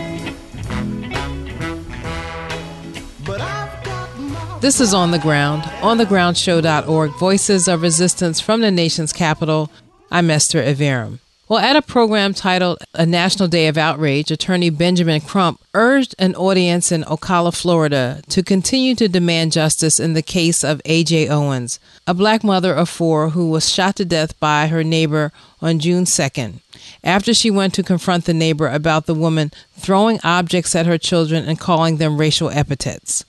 [4.60, 9.70] This is On the Ground, onthegroundshow.org, voices of resistance from the nation's capital.
[10.12, 11.20] I'm Esther Iverem.
[11.48, 16.34] Well, at a program titled A National Day of Outrage, attorney Benjamin Crump urged an
[16.34, 21.30] audience in Ocala, Florida to continue to demand justice in the case of A.J.
[21.30, 25.78] Owens, a black mother of four who was shot to death by her neighbor on
[25.78, 26.60] June 2nd
[27.02, 31.48] after she went to confront the neighbor about the woman throwing objects at her children
[31.48, 33.24] and calling them racial epithets.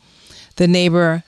[0.58, 1.24] The neighbor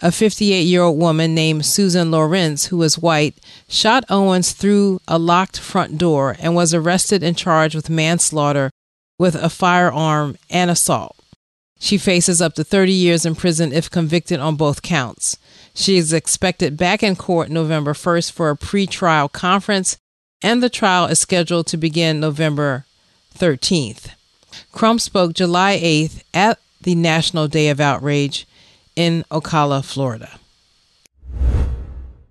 [0.00, 3.34] a 58 year old woman named Susan Lorenz, who was white,
[3.68, 8.70] shot Owens through a locked front door and was arrested and charged with manslaughter
[9.18, 11.16] with a firearm and assault.
[11.80, 15.36] She faces up to 30 years in prison if convicted on both counts.
[15.74, 19.96] She is expected back in court November 1st for a pre-trial conference,
[20.42, 22.84] and the trial is scheduled to begin November
[23.36, 24.10] 13th.
[24.72, 28.46] Crump spoke July 8th at the National Day of Outrage
[28.98, 30.28] in Ocala, Florida.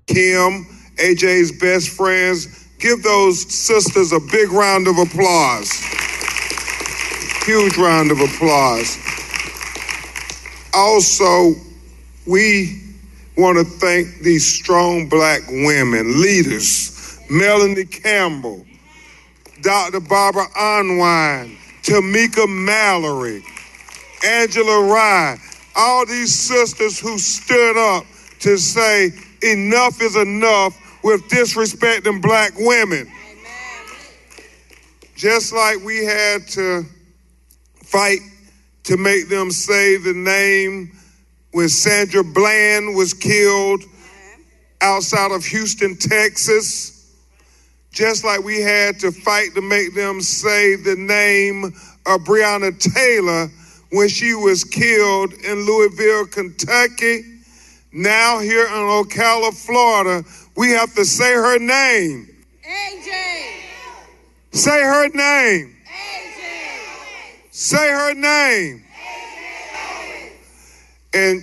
[0.05, 5.71] Kim, AJ's best friends, give those sisters a big round of applause.
[7.45, 8.97] Huge round of applause.
[10.73, 11.53] Also,
[12.25, 12.83] we
[13.37, 18.65] want to thank these strong black women, leaders, Melanie Campbell,
[19.61, 20.01] Dr.
[20.01, 23.41] Barbara Arnwine, Tamika Mallory,
[24.25, 25.37] Angela Rye,
[25.77, 28.03] all these sisters who stood up
[28.39, 29.11] to say
[29.43, 33.07] enough is enough with disrespecting black women.
[35.15, 36.83] Just like we had to
[37.83, 38.19] fight
[38.83, 40.91] to make them say the name
[41.51, 43.83] when Sandra Bland was killed
[44.81, 46.93] outside of Houston, Texas.
[47.91, 53.49] Just like we had to fight to make them say the name of Breonna Taylor
[53.91, 57.21] when she was killed in Louisville, Kentucky.
[57.93, 62.27] Now here in Ocala, Florida, we have to say her name.
[62.65, 63.11] AJ.
[64.51, 65.75] Say her name.
[65.85, 67.51] AJ.
[67.51, 68.83] Say her name.
[68.93, 70.31] AJ.
[71.13, 71.41] And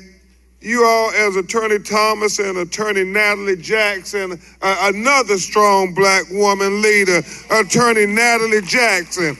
[0.60, 7.22] you all, as Attorney Thomas and Attorney Natalie Jackson, uh, another strong black woman leader,
[7.50, 9.36] Attorney Natalie Jackson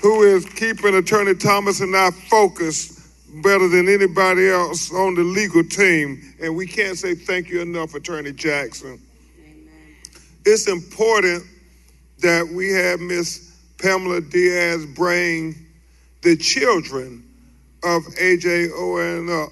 [0.00, 2.98] who is keeping Attorney Thomas and I focused
[3.42, 6.34] better than anybody else on the legal team.
[6.42, 9.00] And we can't say thank you enough, Attorney Jackson.
[9.38, 9.96] Amen.
[10.44, 11.44] It's important
[12.20, 15.54] that we have Miss Pamela Diaz bring
[16.22, 17.24] the children
[17.82, 19.50] of AJ Owen up.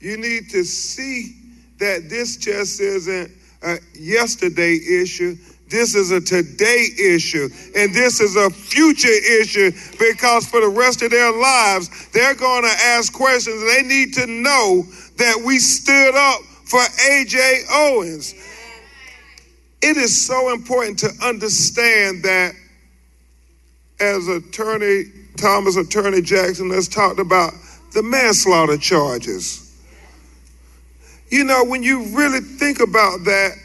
[0.00, 1.34] You need to see
[1.78, 3.30] that this just isn't
[3.62, 5.36] a yesterday issue.
[5.68, 11.02] This is a today issue, and this is a future issue because for the rest
[11.02, 13.60] of their lives, they're going to ask questions.
[13.74, 14.84] They need to know
[15.16, 18.34] that we stood up for AJ Owens.
[19.82, 22.52] It is so important to understand that
[23.98, 25.04] as Attorney
[25.36, 27.52] Thomas, Attorney Jackson has talked about
[27.92, 29.62] the manslaughter charges.
[31.28, 33.56] You know, when you really think about that,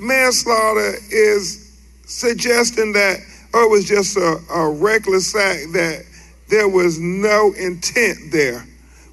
[0.00, 1.64] manslaughter is
[2.06, 3.18] suggesting that
[3.54, 6.04] oh, it was just a, a reckless act, that
[6.48, 8.64] there was no intent there.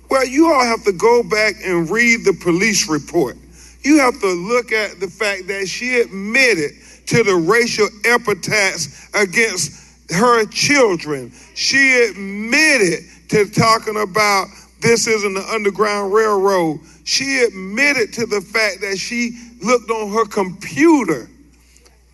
[0.09, 3.38] Well, you all have to go back and read the police report.
[3.82, 6.71] You have to look at the fact that she admitted
[7.07, 11.32] to the racial epithets against her children.
[11.55, 14.47] She admitted to talking about
[14.80, 16.80] this isn't the Underground Railroad.
[17.03, 21.30] She admitted to the fact that she looked on her computer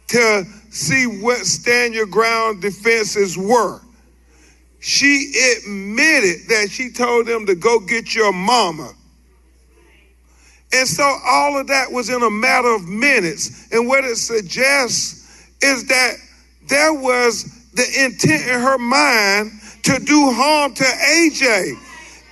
[0.08, 3.82] to see what stand your ground defenses were.
[4.80, 8.94] She admitted that she told them to go get your mama.
[10.74, 13.72] And so all of that was in a matter of minutes.
[13.72, 16.14] And what it suggests is that
[16.68, 19.52] there was the intent in her mind
[19.84, 21.74] to do harm to AJ.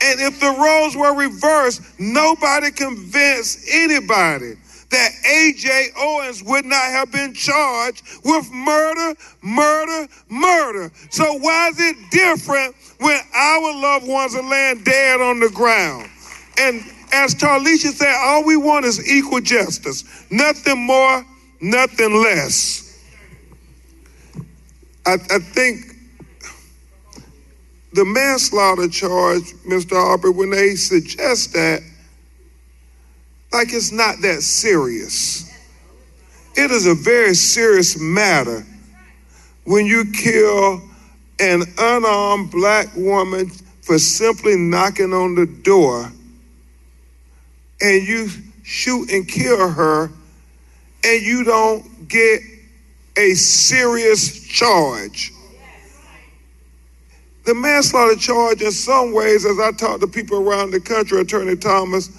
[0.01, 4.55] And if the roles were reversed, nobody convinced anybody
[4.89, 10.91] that AJ Owens would not have been charged with murder, murder, murder.
[11.11, 16.09] So why is it different when our loved ones are laying dead on the ground?
[16.57, 16.81] And
[17.11, 20.03] as Tarlisha said, all we want is equal justice.
[20.31, 21.25] Nothing more,
[21.61, 22.85] nothing less.
[25.05, 25.95] I, I think
[27.93, 29.93] the manslaughter charge, Mr.
[29.93, 31.81] Arbery, when they suggest that,
[33.51, 35.45] like it's not that serious.
[36.55, 38.65] It is a very serious matter
[39.63, 40.81] when you kill
[41.39, 43.49] an unarmed black woman
[43.81, 46.11] for simply knocking on the door
[47.81, 48.29] and you
[48.63, 50.11] shoot and kill her
[51.03, 52.41] and you don't get
[53.17, 55.31] a serious charge.
[57.45, 61.55] The manslaughter charge, in some ways, as I talked to people around the country, Attorney
[61.55, 62.09] Thomas,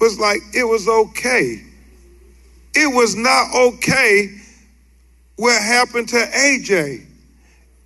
[0.00, 1.62] was like it was okay.
[2.74, 4.36] It was not okay
[5.36, 7.04] what happened to AJ.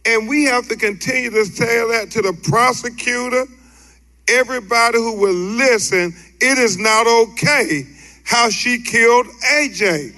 [0.07, 3.45] And we have to continue to tell that to the prosecutor,
[4.29, 6.15] everybody who will listen.
[6.41, 7.87] It is not okay
[8.25, 10.15] how she killed AJ.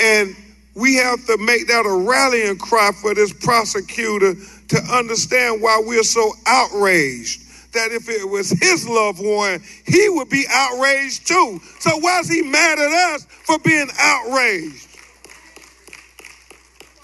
[0.00, 0.36] And
[0.74, 4.34] we have to make that a rallying cry for this prosecutor
[4.68, 7.41] to understand why we're so outraged.
[7.72, 11.60] That if it was his loved one, he would be outraged too.
[11.80, 14.88] So why is he mad at us for being outraged?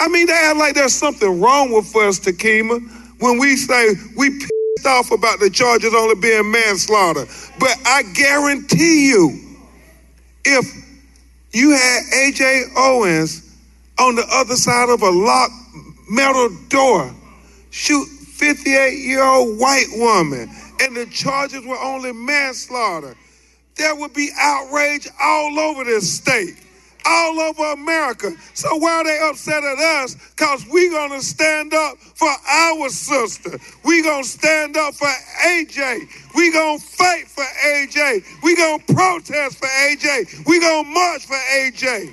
[0.01, 2.81] I mean, they act like there's something wrong with us, Takima,
[3.21, 7.27] when we say we pissed off about the charges only being manslaughter.
[7.59, 9.41] But I guarantee you,
[10.45, 10.67] if
[11.53, 13.57] you had AJ Owens
[13.99, 15.53] on the other side of a locked
[16.11, 17.13] metal door,
[17.71, 18.07] shoot
[18.39, 20.49] 58 year old white woman,
[20.81, 23.17] and the charges were only manslaughter,
[23.77, 26.55] there would be outrage all over this state,
[27.05, 28.33] all over America.
[28.55, 30.15] So why are they upset at us?
[30.31, 33.59] Because we're going to stand up for our sister.
[33.85, 35.09] We're going to stand up for
[35.45, 36.09] AJ.
[36.35, 38.25] We're going to fight for AJ.
[38.43, 40.47] We're going to protest for AJ.
[40.47, 42.13] We're going to march for AJ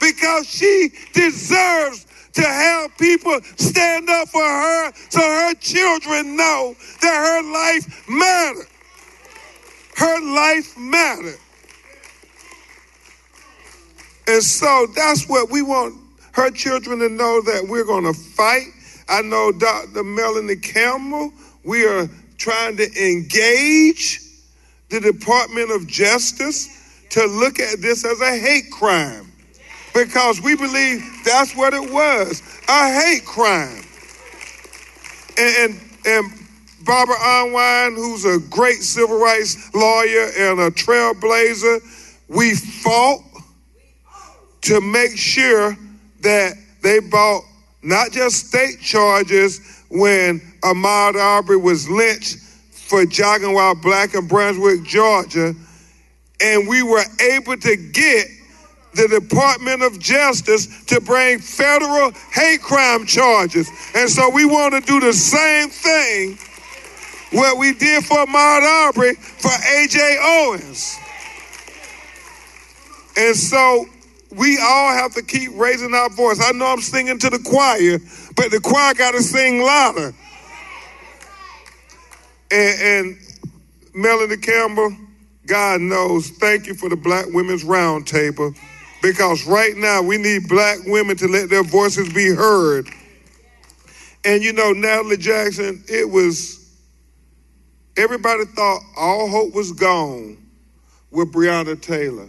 [0.00, 2.05] because she deserves
[2.36, 8.66] to have people stand up for her so her children know that her life mattered.
[9.96, 11.38] Her life mattered.
[14.28, 15.94] And so that's what we want
[16.32, 18.66] her children to know that we're going to fight.
[19.08, 20.04] I know Dr.
[20.04, 21.32] Melanie Campbell,
[21.64, 22.06] we are
[22.36, 24.20] trying to engage
[24.90, 26.68] the Department of Justice
[27.10, 29.25] to look at this as a hate crime
[29.96, 33.82] because we believe that's what it was a hate crime.
[35.38, 36.32] And, and, and
[36.84, 41.80] Barbara Arnwine, who's a great civil rights lawyer and a trailblazer,
[42.28, 43.20] we fought
[44.62, 45.76] to make sure
[46.20, 47.42] that they brought
[47.82, 52.36] not just state charges when Ahmaud Arbery was lynched
[52.70, 55.54] for jogging while black in Brunswick, Georgia,
[56.40, 58.26] and we were able to get
[58.96, 63.68] the Department of Justice to bring federal hate crime charges.
[63.94, 66.38] And so we want to do the same thing
[67.32, 70.18] what we did for Ahmaud Arbery for A.J.
[70.20, 70.96] Owens.
[73.16, 73.86] And so
[74.30, 76.40] we all have to keep raising our voice.
[76.42, 77.98] I know I'm singing to the choir,
[78.36, 80.14] but the choir got to sing louder.
[82.50, 83.18] And, and
[83.94, 84.96] Melanie Campbell,
[85.46, 88.56] God knows, thank you for the Black Women's Roundtable
[89.06, 92.88] because right now we need black women to let their voices be heard.
[94.24, 96.76] And you know, Natalie Jackson, it was,
[97.96, 100.36] everybody thought all hope was gone
[101.12, 102.28] with Breonna Taylor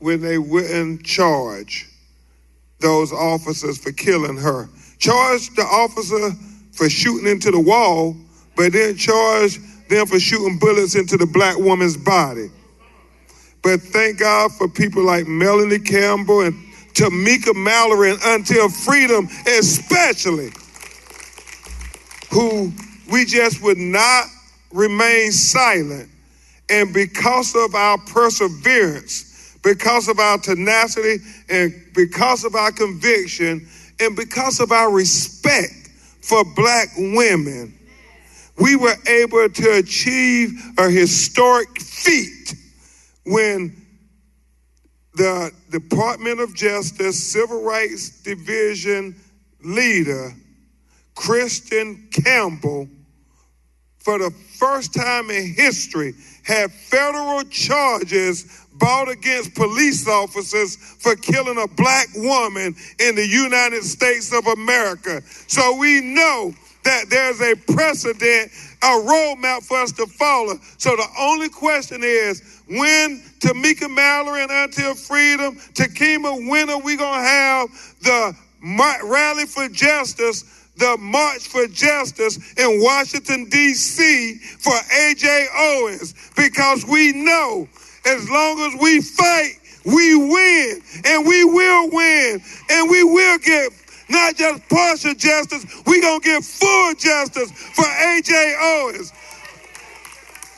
[0.00, 1.88] when they wouldn't charge
[2.80, 4.68] those officers for killing her.
[4.98, 6.36] Charged the officer
[6.72, 8.14] for shooting into the wall,
[8.54, 12.50] but then charged them for shooting bullets into the black woman's body.
[13.66, 16.54] But thank God for people like Melanie Campbell and
[16.94, 20.52] Tamika Mallory and Until Freedom, especially,
[22.30, 22.72] who
[23.10, 24.26] we just would not
[24.70, 26.08] remain silent.
[26.70, 31.16] And because of our perseverance, because of our tenacity,
[31.48, 33.66] and because of our conviction,
[33.98, 35.90] and because of our respect
[36.20, 37.76] for black women,
[38.60, 42.54] we were able to achieve a historic feat
[43.26, 43.76] when
[45.14, 49.16] the Department of Justice Civil Rights Division
[49.62, 50.32] leader,
[51.14, 52.88] Christian Campbell,
[53.98, 56.14] for the first time in history,
[56.44, 63.82] had federal charges brought against police officers for killing a black woman in the United
[63.82, 65.22] States of America.
[65.48, 66.54] So we know
[66.86, 70.54] that there's a precedent, a roadmap for us to follow.
[70.78, 76.96] So the only question is when Tamika Mallory and Until Freedom, Takima, when are we
[76.96, 77.68] going to have
[78.02, 78.36] the
[79.04, 80.52] rally for justice?
[80.76, 84.34] The March for Justice in Washington, D.C.
[84.58, 85.46] for A.J.
[85.56, 87.66] Owens because we know
[88.04, 89.54] as long as we fight,
[89.86, 93.72] we win and we will win and we will get
[94.08, 98.56] not just partial justice, We're going to get full justice for A.J.
[98.60, 99.12] Owens.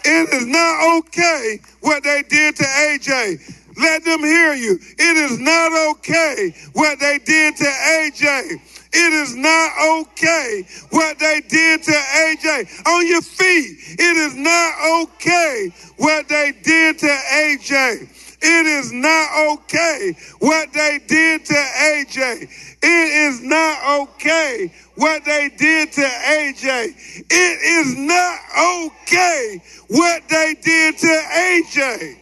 [0.04, 3.56] It is not okay what they did to AJ.
[3.76, 4.78] Let them hear you.
[4.98, 8.60] It is not okay what they did to AJ.
[8.92, 9.70] It is not
[10.00, 12.86] okay what they did to AJ.
[12.86, 13.78] On your feet.
[13.98, 18.27] It is not okay what they did to AJ.
[18.40, 22.42] It is not okay what they did to AJ.
[22.82, 27.24] It is not okay what they did to AJ.
[27.30, 32.18] It is not okay what they did to AJ.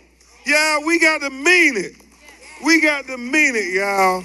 [0.46, 1.94] Yeah, we got to mean it.
[2.64, 4.24] We got to mean it, y'all.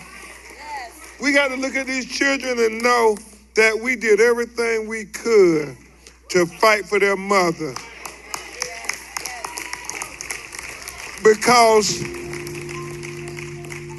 [1.21, 3.17] We got to look at these children and know
[3.55, 5.75] that we did everything we could
[6.29, 7.75] to fight for their mother.
[11.23, 11.99] Because,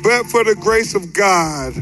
[0.03, 1.75] but for the grace of God,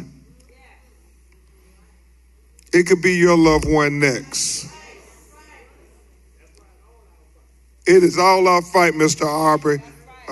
[2.73, 4.71] it could be your loved one next.
[7.87, 9.27] It is all our fight, Mr.
[9.27, 9.83] Arbery.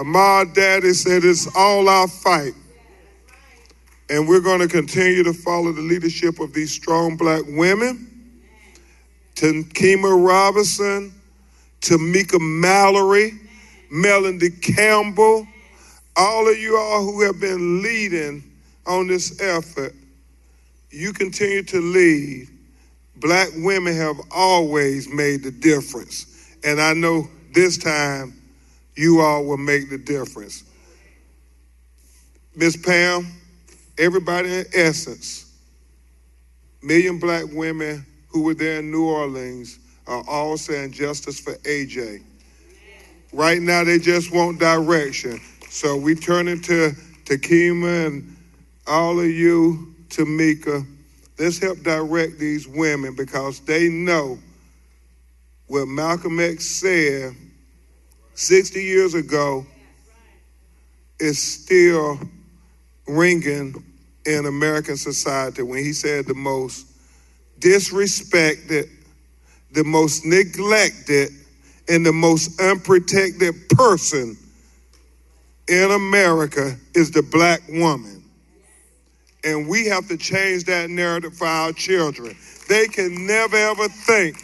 [0.04, 2.52] My Daddy said it's all our fight.
[4.10, 8.06] And we're going to continue to follow the leadership of these strong black women.
[9.34, 11.12] Takima Robinson,
[11.80, 13.32] Tamika Mallory,
[13.90, 15.46] Melanie Campbell,
[16.16, 18.42] all of you all who have been leading
[18.86, 19.94] on this effort,
[20.90, 22.48] you continue to lead.
[23.16, 26.56] Black women have always made the difference.
[26.64, 28.34] And I know this time
[28.94, 30.64] you all will make the difference.
[32.54, 33.26] Miss Pam,
[33.98, 35.54] everybody in essence,
[36.82, 42.22] million black women who were there in New Orleans are all saying justice for AJ.
[43.32, 45.40] Right now, they just want direction.
[45.68, 46.92] So we turn into
[47.24, 48.36] Takima and
[48.86, 50.86] all of you, Tamika.
[51.38, 54.38] Let's help direct these women because they know
[55.66, 57.34] what Malcolm X said
[58.34, 59.66] 60 years ago
[61.20, 62.18] is still
[63.06, 63.74] ringing
[64.24, 66.86] in American society when he said the most
[67.60, 68.88] disrespected,
[69.72, 71.30] the most neglected,
[71.88, 74.36] and the most unprotected person
[75.68, 78.22] in America is the black woman.
[79.44, 82.36] And we have to change that narrative for our children.
[82.68, 84.36] They can never ever think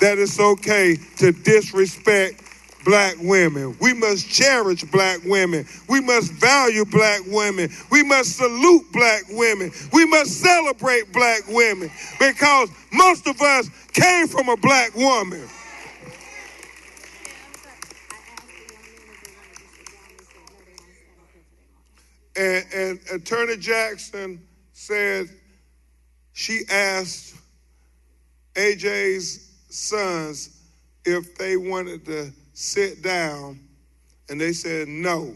[0.00, 2.42] that it's okay to disrespect
[2.84, 3.76] black women.
[3.80, 5.66] We must cherish black women.
[5.88, 7.70] We must value black women.
[7.90, 9.70] We must salute black women.
[9.92, 15.48] We must celebrate black women because most of us came from a black woman.
[22.36, 25.28] And, and Attorney Jackson said
[26.32, 27.36] she asked
[28.54, 30.60] AJ's sons
[31.04, 33.58] if they wanted to sit down,
[34.28, 35.34] and they said no.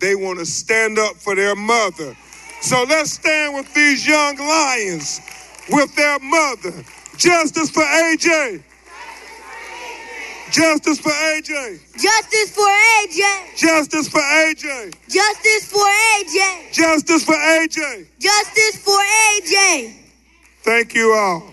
[0.00, 2.16] They want to stand up for their mother.
[2.60, 5.20] So let's stand with these young lions,
[5.70, 6.84] with their mother.
[7.16, 8.62] Justice for AJ.
[10.54, 11.80] Justice for AJ.
[12.00, 13.56] Justice for AJ.
[13.56, 14.94] Justice for AJ.
[15.08, 16.72] Justice for AJ.
[16.72, 18.06] Justice for AJ.
[18.20, 19.00] Justice for
[19.42, 19.96] AJ.
[20.62, 21.52] Thank you all.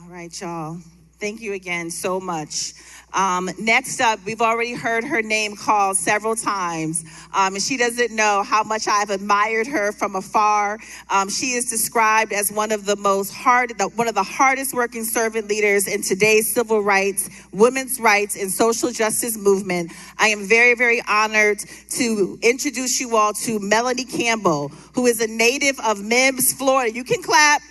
[0.00, 0.78] All right, y'all.
[1.18, 2.74] Thank you again so much.
[3.12, 8.14] Um, next up, we've already heard her name called several times, um, and she doesn't
[8.14, 10.78] know how much I've admired her from afar.
[11.08, 15.04] Um, she is described as one of the most hard, one of the hardest working
[15.04, 19.90] servant leaders in today's civil rights, women's rights, and social justice movement.
[20.18, 25.26] I am very, very honored to introduce you all to Melanie Campbell, who is a
[25.26, 26.94] native of Mims, Florida.
[26.94, 27.62] You can clap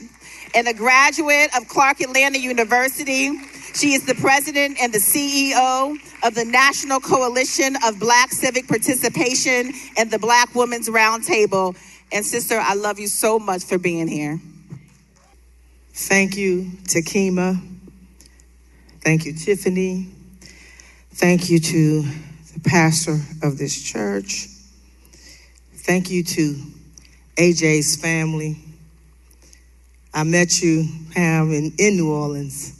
[0.55, 3.39] and a graduate of Clark Atlanta University.
[3.77, 9.71] She is the president and the CEO of the National Coalition of Black Civic Participation
[9.95, 11.77] and the Black Women's Roundtable.
[12.11, 14.39] And sister, I love you so much for being here.
[15.93, 17.61] Thank you, Takima.
[19.01, 20.07] Thank you, Tiffany.
[21.11, 24.47] Thank you to the pastor of this church.
[25.73, 26.55] Thank you to
[27.35, 28.57] AJ's family.
[30.15, 32.76] I met you, Pam, in, in New Orleans,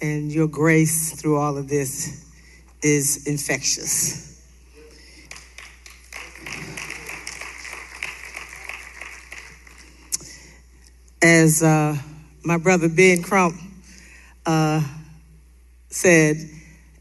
[0.00, 2.24] and your grace through all of this
[2.82, 4.26] is infectious.
[11.20, 11.96] As uh,
[12.44, 13.56] my brother Ben Crump
[14.46, 14.82] uh,
[15.88, 16.36] said,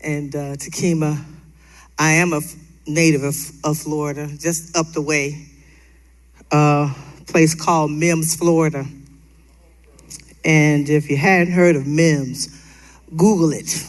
[0.01, 1.23] and uh, Takima,
[1.99, 2.41] I am a
[2.87, 5.45] native of, of Florida, just up the way,
[6.51, 6.89] a
[7.27, 8.85] place called Mims, Florida.
[10.43, 12.47] And if you hadn't heard of Mims,
[13.15, 13.85] Google it.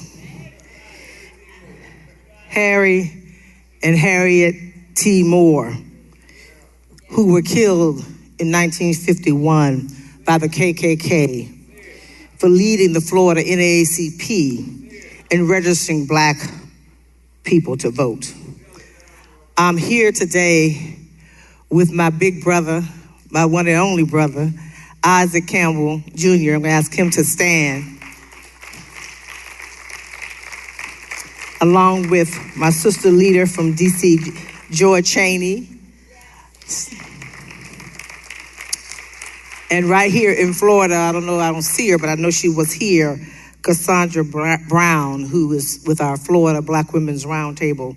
[2.49, 3.13] Harry
[3.83, 4.55] and Harriet
[4.95, 5.23] T.
[5.23, 5.73] Moore,
[7.11, 7.99] who were killed
[8.39, 9.89] in 1951
[10.25, 11.55] by the KKK
[12.39, 16.37] for leading the Florida NAACP and registering black
[17.45, 18.33] people to vote.
[19.57, 20.97] I'm here today
[21.71, 22.83] with my big brother,
[23.31, 24.53] my one and only brother,
[25.03, 26.27] Isaac Campbell Jr.
[26.27, 27.98] I'm going to ask him to stand.
[31.61, 35.69] Along with my sister leader from DC, Joy Cheney.
[39.71, 42.31] And right here in Florida, I don't know, I don't see her, but I know
[42.31, 43.19] she was here,
[43.63, 47.97] Cassandra Brown, who is with our Florida Black Women's Roundtable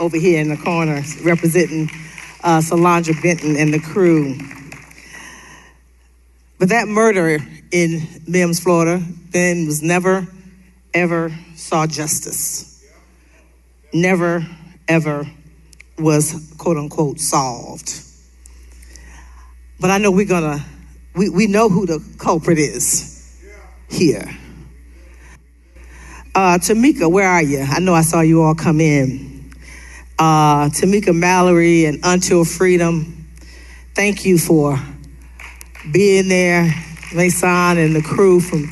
[0.00, 1.88] over here in the corner, representing
[2.42, 4.36] uh, Solange Benton and the crew.
[6.58, 7.38] But that murder
[7.70, 10.26] in Mims, Florida, Ben was never,
[10.92, 12.73] ever saw justice.
[13.94, 14.44] Never,
[14.88, 15.24] ever
[15.98, 18.00] was quote unquote solved.
[19.78, 20.64] But I know we're gonna,
[21.14, 23.40] we, we know who the culprit is
[23.88, 24.28] here.
[26.34, 27.60] Uh, Tamika, where are you?
[27.60, 29.52] I know I saw you all come in.
[30.18, 33.28] Uh, Tamika Mallory and Until Freedom,
[33.94, 34.76] thank you for
[35.92, 36.64] being there,
[37.14, 38.64] Mason and the crew from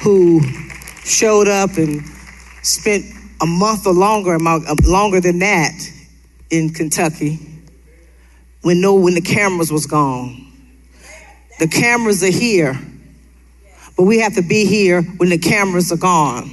[0.00, 0.40] who
[1.04, 2.02] showed up and
[2.62, 3.04] spent
[3.40, 5.74] a month or longer, uh, longer than that
[6.50, 7.38] in Kentucky
[8.62, 10.42] when no when the cameras was gone.
[11.58, 12.78] The cameras are here,
[13.96, 16.52] but we have to be here when the cameras are gone.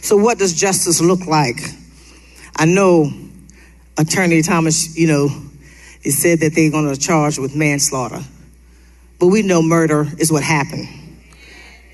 [0.00, 1.60] So, what does justice look like?
[2.56, 3.12] I know
[3.98, 5.28] Attorney Thomas, you know,
[6.02, 8.20] it said that they're going to charge with manslaughter.
[9.20, 10.88] But we know murder is what happened.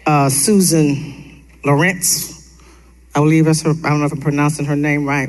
[0.06, 2.56] Uh, Susan Lawrence,
[3.16, 5.28] I believe that's her, I don't know if I'm pronouncing her name right.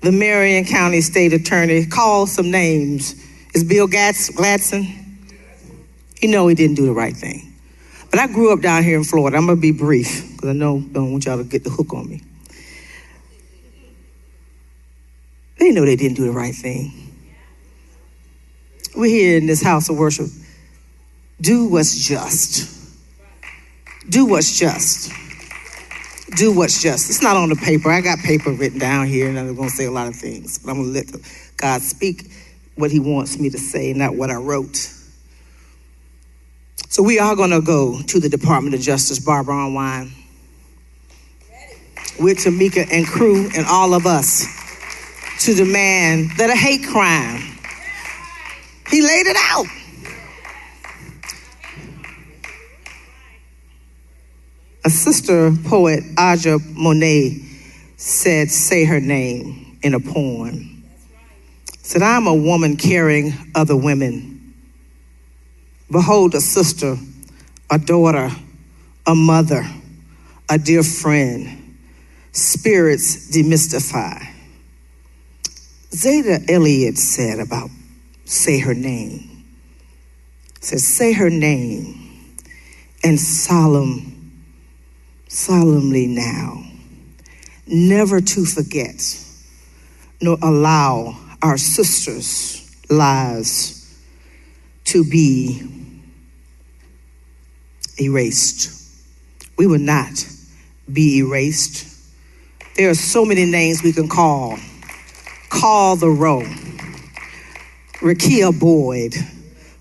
[0.00, 3.14] The Marion County State Attorney called some names.
[3.54, 4.86] Is Bill Gatz, Gladson?
[6.22, 7.52] You know he didn't do the right thing.
[8.10, 9.36] But I grew up down here in Florida.
[9.36, 11.70] I'm going to be brief because I know I don't want y'all to get the
[11.70, 12.22] hook on me.
[15.58, 16.92] They know they didn't do the right thing.
[18.96, 20.28] We're here in this house of worship
[21.44, 22.70] do what's just.
[24.08, 25.12] Do what's just.
[26.36, 27.10] Do what's just.
[27.10, 27.90] It's not on the paper.
[27.90, 30.58] I got paper written down here, and I'm going to say a lot of things,
[30.58, 31.26] but I'm going to let
[31.56, 32.30] God speak
[32.76, 34.90] what He wants me to say, not what I wrote.
[36.88, 40.12] So we are going to go to the Department of Justice, Barbara Arnwine,
[42.18, 44.46] with Tamika and crew and all of us
[45.40, 47.40] to demand that a hate crime.
[48.88, 49.66] He laid it out.
[54.84, 57.40] A sister poet, Aja Monet,
[57.96, 60.84] said, Say her name in a poem.
[61.82, 64.54] Said, I'm a woman carrying other women.
[65.90, 66.96] Behold, a sister,
[67.70, 68.30] a daughter,
[69.06, 69.64] a mother,
[70.50, 71.78] a dear friend.
[72.32, 74.26] Spirits demystify.
[75.90, 77.70] Zetta Elliott said about
[78.24, 79.44] say her name.
[80.60, 82.34] Says, say her name
[83.02, 84.13] and solemn
[85.34, 86.62] solemnly now,
[87.66, 89.20] never to forget
[90.20, 94.02] nor allow our sisters' lives
[94.84, 95.62] to be
[98.00, 98.70] erased.
[99.58, 100.26] We will not
[100.90, 101.90] be erased.
[102.76, 104.56] There are so many names we can call.
[105.50, 106.42] Call the row.
[108.00, 109.12] Rekia Boyd,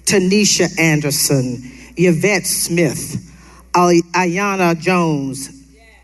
[0.05, 1.61] Tanisha Anderson,
[1.95, 3.32] Yvette Smith,
[3.73, 5.49] Aiyana Jones,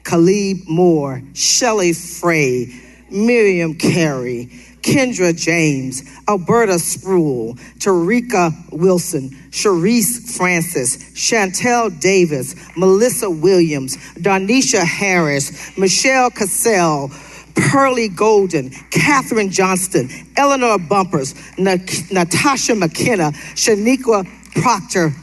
[0.03, 2.73] Khalid Moore, Shelley Frey,
[3.11, 4.49] Miriam Carey,
[4.81, 16.31] Kendra James, Alberta Spruill, Tarika Wilson, Shereese Francis, Shantel Davis, Melissa Williams, Darnisha Harris, Michelle
[16.31, 17.11] Cassell,
[17.55, 24.25] Pearlie Golden, Kathryn Johnston, Eleanor Bumpurs, Natasha McKenna, Shaniqua
[24.61, 25.13] Proctor,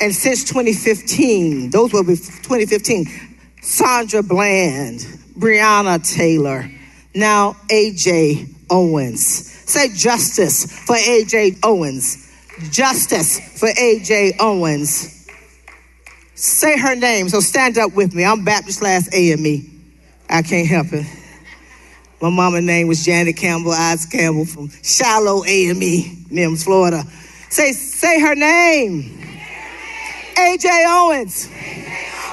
[0.00, 3.06] and since 2015, those were 2015,
[3.60, 5.00] Sandra Bland,
[5.36, 6.70] Breonna Taylor,
[7.14, 9.22] now AJ Owens.
[9.68, 12.26] Say justice for AJ Owens.
[12.70, 15.26] Justice for AJ Owens.
[16.34, 18.24] Say her name, so stand up with me.
[18.24, 19.74] I'm Baptist last AME.
[20.30, 21.06] I can't help it.
[22.20, 27.04] My mama's name was Janet Campbell, Isaac Campbell from Shiloh AME, Mims, Florida.
[27.48, 29.27] Say, say her name.
[30.38, 31.48] AJ Owens.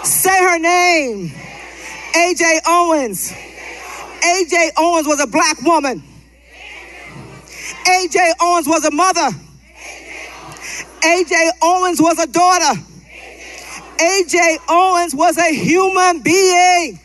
[0.04, 1.30] Say her name.
[2.14, 3.32] AJ Owens.
[3.32, 6.04] AJ Owens was a black woman.
[7.86, 9.30] AJ Owens was a mother.
[11.02, 12.80] AJ Owens was a daughter.
[13.98, 17.00] AJ Owens was a human being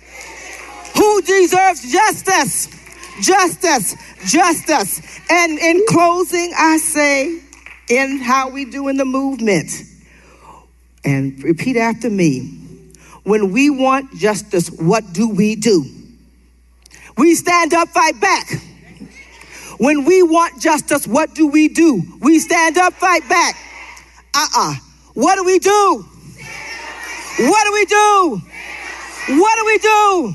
[0.96, 2.68] who deserves justice.
[3.22, 3.94] Justice.
[4.26, 5.00] Justice.
[5.30, 7.40] And in closing, I say,
[7.88, 9.70] in how we do in the movement,
[11.04, 12.56] and repeat after me.
[13.22, 15.84] When we want justice, what do we do?
[17.16, 18.50] We stand up, fight back.
[19.78, 22.02] When we want justice, what do we do?
[22.20, 23.56] We stand up, fight back.
[24.34, 24.70] Uh uh-uh.
[24.72, 24.74] uh
[25.14, 26.04] What do we do?
[27.38, 28.42] What do we do?
[29.40, 30.34] What do we do?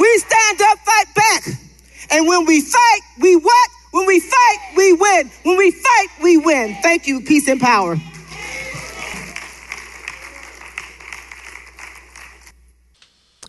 [0.00, 1.46] We stand up, fight back.
[2.10, 3.70] And when we fight, we what?
[3.92, 5.30] When we fight, we win.
[5.44, 6.76] When we fight, we win.
[6.82, 7.20] Thank you.
[7.20, 7.96] Peace and power.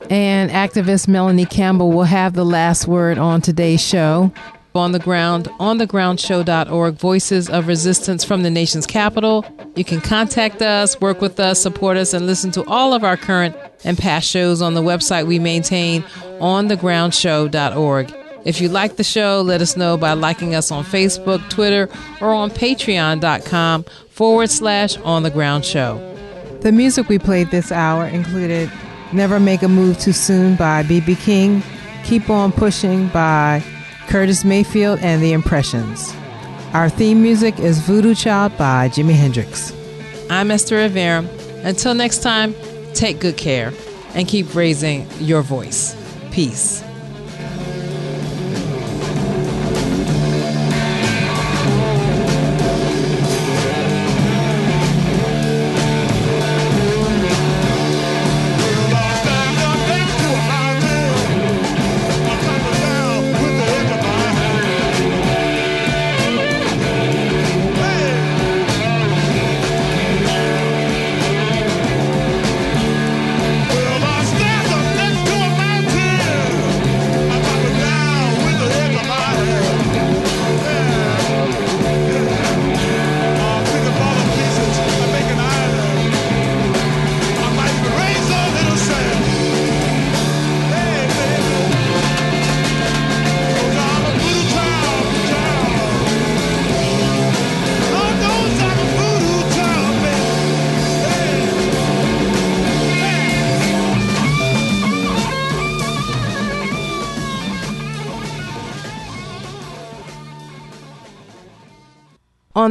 [0.10, 4.32] And activist Melanie Campbell will have the last word on today's show.
[4.74, 9.46] On the ground, on thegroundshow.org, voices of resistance from the nation's capital.
[9.78, 13.16] You can contact us, work with us, support us, and listen to all of our
[13.16, 16.04] current and past shows on the website we maintain
[16.42, 18.14] on thegroundshow.org.
[18.44, 21.90] If you like the show, let us know by liking us on Facebook, Twitter,
[22.20, 25.98] or on patreon.com forward slash on the ground show.
[26.62, 28.70] The music we played this hour included
[29.16, 31.16] Never Make a Move Too Soon by B.B.
[31.16, 31.64] King,
[32.04, 33.64] Keep On Pushing by
[34.08, 36.14] Curtis Mayfield and the Impressions.
[36.74, 39.74] Our theme music is Voodoo Child by Jimi Hendrix.
[40.30, 41.30] I'm Esther Iverem.
[41.64, 42.54] Until next time,
[42.94, 43.72] take good care
[44.16, 45.96] and keep raising your voice.
[46.32, 46.84] Peace.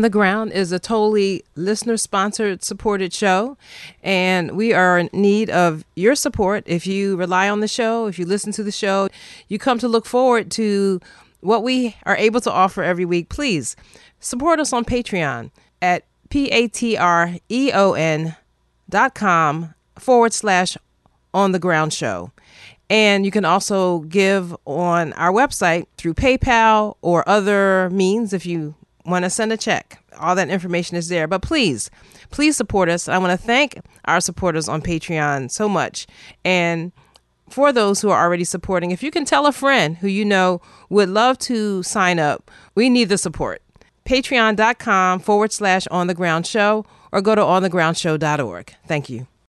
[0.04, 3.56] The Ground is a totally listener sponsored, supported show,
[4.02, 6.62] and we are in need of your support.
[6.66, 9.08] If you rely on the show, if you listen to the show,
[9.48, 11.00] you come to look forward to
[11.40, 13.76] what we are able to offer every week, please
[14.20, 15.50] support us on Patreon
[15.80, 17.06] at p-a-t-r-e-o-n
[18.90, 20.76] dot com forward slash
[21.32, 22.30] on the ground show.
[22.90, 28.74] And you can also give on our website through PayPal or other means if you
[29.04, 30.02] want to send a check.
[30.18, 31.26] All that information is there.
[31.26, 31.90] But please,
[32.30, 33.08] please support us.
[33.08, 36.06] I want to thank our supporters on Patreon so much.
[36.44, 36.92] And
[37.50, 40.60] for those who are already supporting, if you can tell a friend who you know
[40.88, 43.62] would love to sign up, we need the support.
[44.06, 48.74] Patreon.com forward slash on the ground show or go to onthegroundshow.org.
[48.86, 49.26] Thank you.